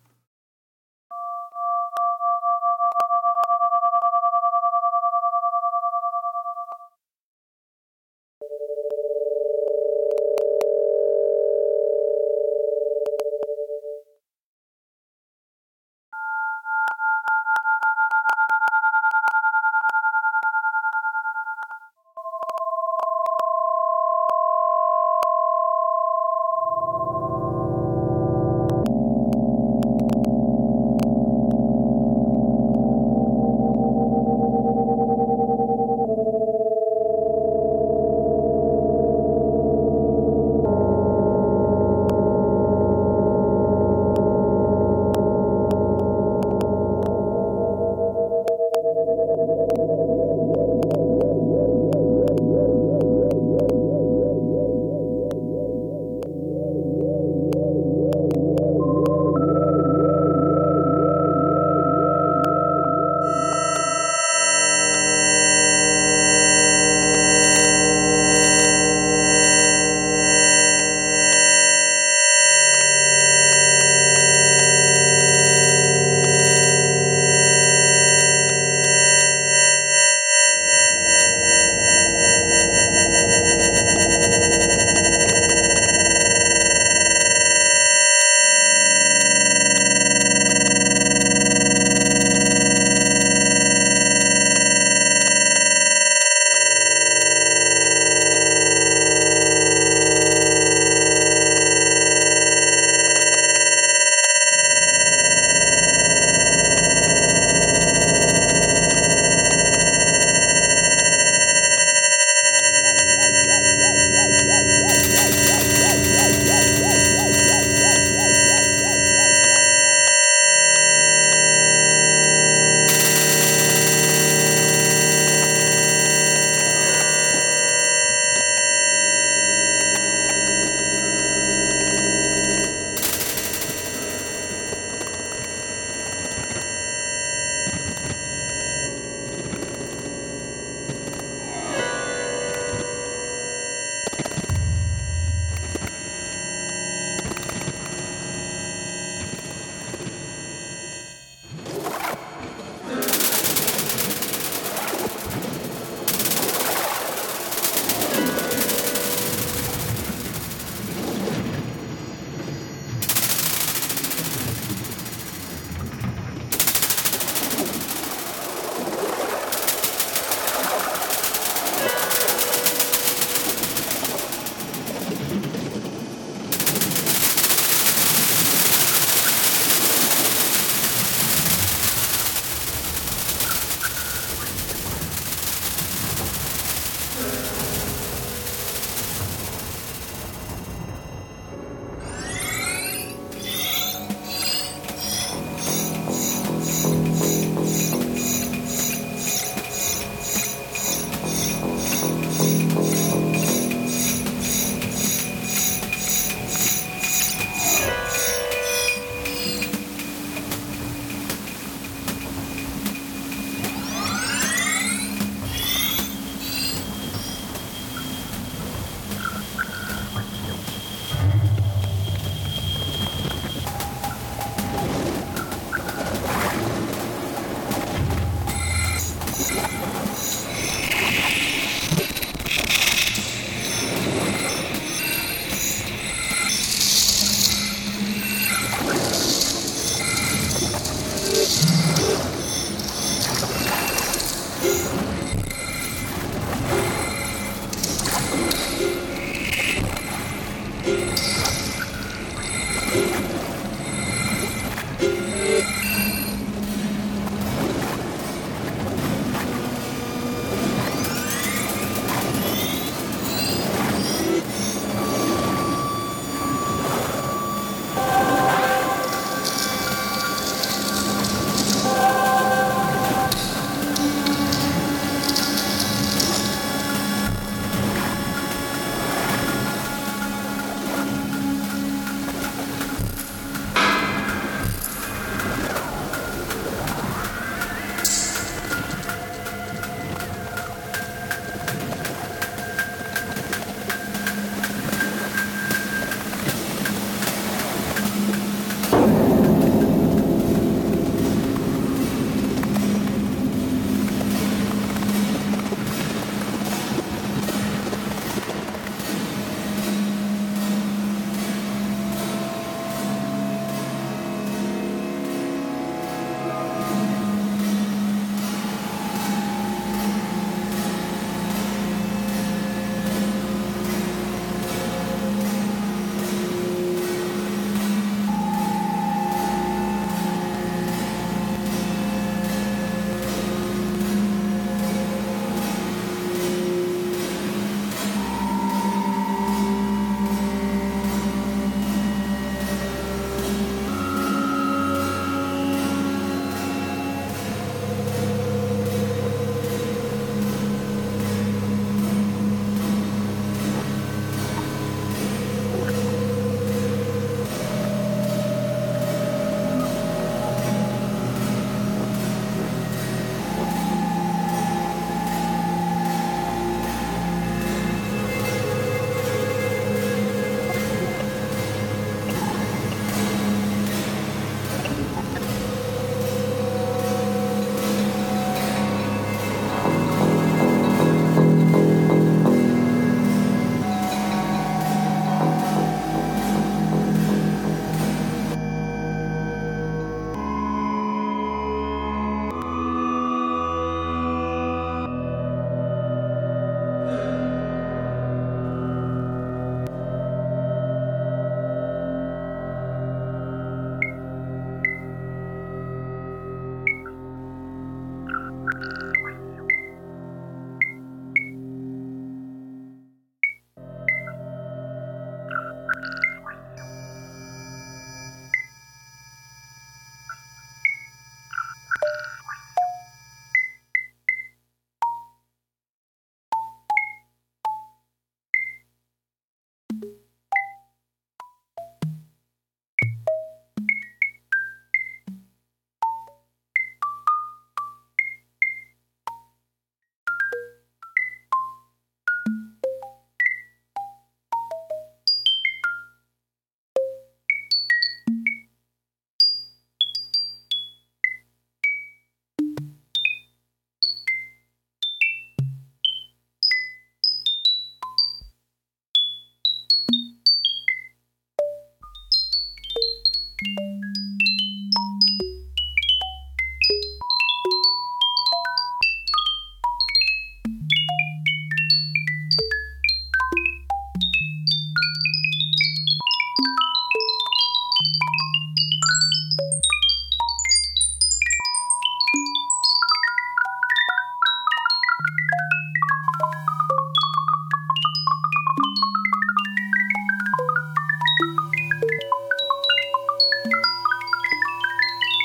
[463.64, 464.11] you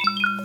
[0.07, 0.36] you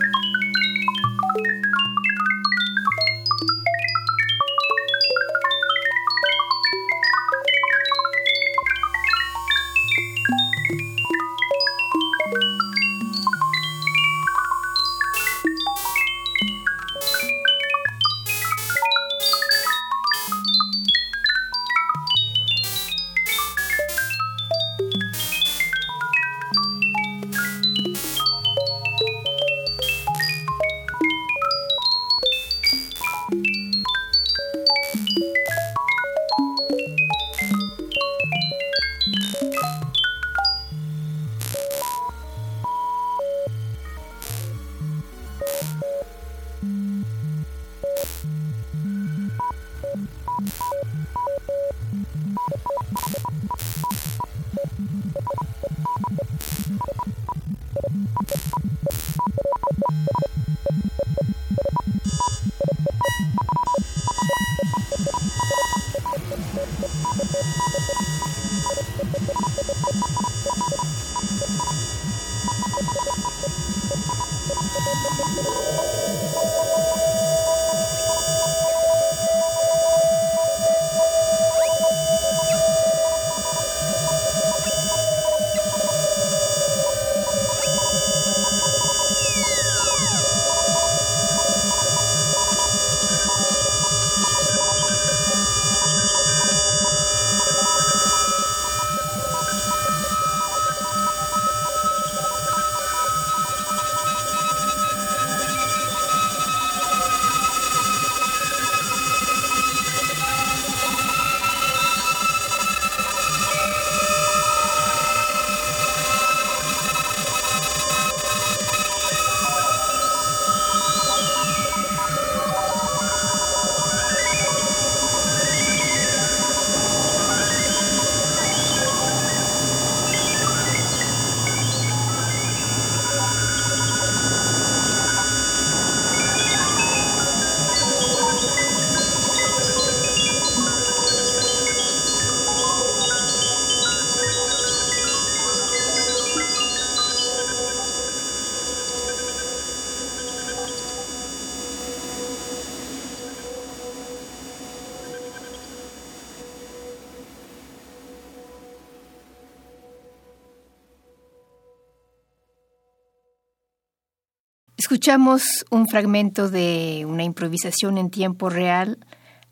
[165.02, 168.98] Escuchamos un fragmento de una improvisación en tiempo real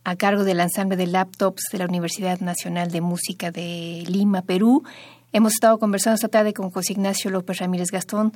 [0.05, 4.85] a cargo del ensamble de laptops de la Universidad Nacional de Música de Lima, Perú.
[5.33, 8.33] Hemos estado conversando esta tarde con José Ignacio López Ramírez Gastón,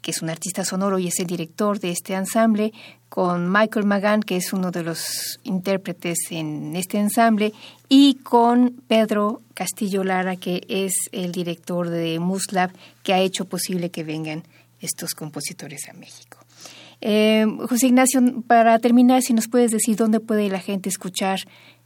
[0.00, 2.72] que es un artista sonoro y es el director de este ensamble,
[3.10, 7.52] con Michael Magán, que es uno de los intérpretes en este ensamble,
[7.90, 12.70] y con Pedro Castillo Lara, que es el director de Muslab,
[13.02, 14.44] que ha hecho posible que vengan
[14.80, 16.43] estos compositores a México.
[17.06, 21.40] Eh, José Ignacio, para terminar, si nos puedes decir dónde puede la gente escuchar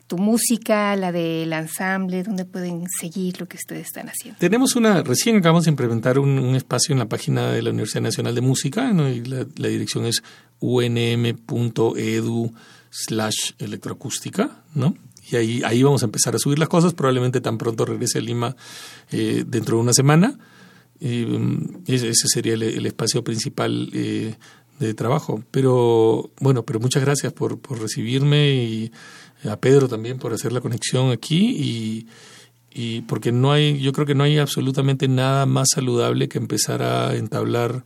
[0.07, 4.39] tu música, la del ensamble, dónde pueden seguir lo que ustedes están haciendo.
[4.39, 8.37] Tenemos una, recién acabamos de implementar un, espacio en la página de la Universidad Nacional
[8.37, 10.23] de Música, y la, dirección es
[10.61, 12.53] unm.edu
[12.89, 14.95] slash electroacústica, ¿no?
[15.33, 16.95] Y ahí, vamos a empezar a subir las cosas.
[16.95, 18.57] Probablemente tan pronto regrese a Lima
[19.11, 20.39] eh, dentro de una semana.
[21.01, 24.37] Mm, ese sería el, espacio principal eh,
[24.79, 25.43] de trabajo.
[25.51, 28.93] Pero bueno, pero muchas gracias por, por recibirme y
[29.49, 32.07] a Pedro también por hacer la conexión aquí y,
[32.73, 36.83] y porque no hay, yo creo que no hay absolutamente nada más saludable que empezar
[36.83, 37.85] a entablar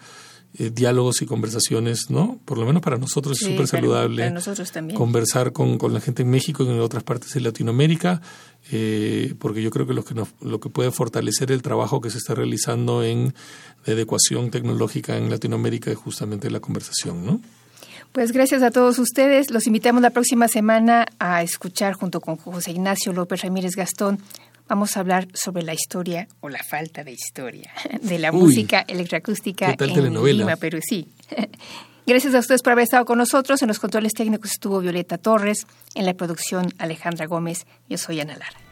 [0.58, 2.38] eh, diálogos y conversaciones, ¿no?
[2.44, 4.30] Por lo menos para nosotros es súper saludable.
[4.30, 4.98] nosotros también.
[4.98, 8.20] Conversar con, con, la gente en México y en otras partes de Latinoamérica,
[8.70, 12.18] eh, porque yo creo que lo que, lo que puede fortalecer el trabajo que se
[12.18, 13.34] está realizando en
[13.86, 17.40] adecuación tecnológica en Latinoamérica es justamente la conversación, ¿no?
[18.12, 19.50] Pues gracias a todos ustedes.
[19.50, 24.18] Los invitamos la próxima semana a escuchar junto con José Ignacio López Ramírez Gastón
[24.72, 27.70] vamos a hablar sobre la historia o la falta de historia
[28.00, 30.78] de la música electroacústica en Lima, Perú.
[30.82, 31.08] Sí.
[32.06, 33.60] Gracias a ustedes por haber estado con nosotros.
[33.60, 37.66] En los controles técnicos estuvo Violeta Torres, en la producción Alejandra Gómez.
[37.90, 38.71] Yo soy Ana Lara.